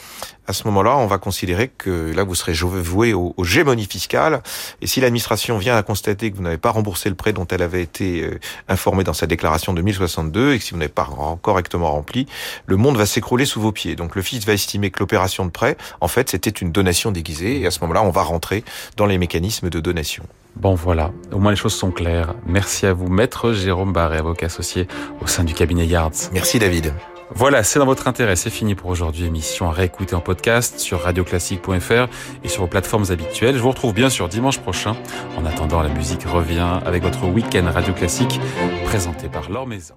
à 0.47 0.53
ce 0.53 0.65
moment-là, 0.65 0.95
on 0.97 1.07
va 1.07 1.17
considérer 1.17 1.69
que 1.69 2.13
là, 2.15 2.23
vous 2.23 2.36
serez 2.36 2.53
voué 2.53 3.13
aux, 3.13 3.33
aux 3.36 3.43
gémonies 3.43 3.86
fiscales. 3.86 4.43
Et 4.81 4.88
si 4.88 5.01
l'administration 5.01 5.57
vient 5.57 5.75
à 5.75 5.81
constater 5.81 6.29
que 6.31 6.38
vous 6.38 6.43
n'avez 6.43 6.57
pas 6.59 6.69
remboursé 6.69 7.09
le 7.09 7.15
prêt 7.15 7.33
dont 7.33 7.47
elle 7.47 7.63
avait 7.63 7.81
été 7.81 8.21
euh, 8.21 8.39
informée 8.67 9.03
dans 9.03 9.13
sa 9.13 9.25
déclaration 9.25 9.73
de 9.73 9.81
1062 9.81 10.53
et 10.53 10.59
que 10.59 10.63
si 10.63 10.71
vous 10.71 10.77
n'avez 10.77 10.89
pas 10.91 11.09
correctement 11.41 11.91
rempli, 11.91 12.27
le 12.67 12.77
monde 12.77 12.95
va 12.97 13.07
s'écrouler 13.07 13.45
sous 13.45 13.59
vos 13.59 13.71
pieds. 13.71 13.95
Donc 13.95 14.15
le 14.15 14.21
fisc 14.21 14.45
va 14.45 14.53
estimer 14.53 14.91
que 14.91 14.99
l'opération 14.99 15.45
de 15.45 15.51
prêt, 15.51 15.77
en 15.99 16.07
fait, 16.07 16.29
c'était 16.29 16.51
une 16.51 16.71
donation 16.71 17.12
déguisée. 17.12 17.62
Et 17.62 17.65
à 17.65 17.71
ce 17.71 17.79
moment-là, 17.81 18.03
on 18.03 18.12
va 18.12 18.21
rentrer 18.21 18.63
dans 18.97 19.07
les 19.07 19.17
mécanismes 19.17 19.69
de 19.69 19.79
donation. 19.79 20.23
Bon 20.55 20.75
voilà, 20.75 21.11
au 21.31 21.39
moins 21.39 21.51
les 21.51 21.57
choses 21.57 21.73
sont 21.73 21.91
claires. 21.91 22.35
Merci 22.45 22.85
à 22.85 22.93
vous, 22.93 23.07
maître 23.07 23.53
Jérôme 23.53 23.91
Barré, 23.91 24.17
avocat 24.17 24.45
associé 24.45 24.87
au 25.21 25.27
sein 25.27 25.43
du 25.43 25.53
cabinet 25.53 25.85
Yards. 25.85 26.11
Merci 26.31 26.59
David. 26.59 26.93
Voilà, 27.35 27.63
c'est 27.63 27.79
dans 27.79 27.85
votre 27.85 28.07
intérêt, 28.07 28.35
c'est 28.35 28.51
fini 28.51 28.75
pour 28.75 28.91
aujourd'hui. 28.91 29.25
Émission 29.25 29.67
à 29.67 29.71
réécouter 29.71 30.13
en 30.13 30.19
podcast 30.19 30.77
sur 30.77 31.01
radioclassique.fr 31.01 32.07
et 32.43 32.47
sur 32.47 32.61
vos 32.61 32.67
plateformes 32.67 33.05
habituelles. 33.09 33.55
Je 33.55 33.61
vous 33.61 33.69
retrouve 33.69 33.93
bien 33.93 34.09
sûr 34.09 34.29
dimanche 34.29 34.59
prochain. 34.59 34.95
En 35.37 35.45
attendant, 35.45 35.81
la 35.81 35.89
musique 35.89 36.23
revient 36.25 36.79
avec 36.85 37.01
votre 37.01 37.25
week-end 37.25 37.65
Radio 37.73 37.93
Classique 37.93 38.39
présenté 38.85 39.29
par 39.29 39.49
Laure 39.49 39.65
Maison. 39.65 39.95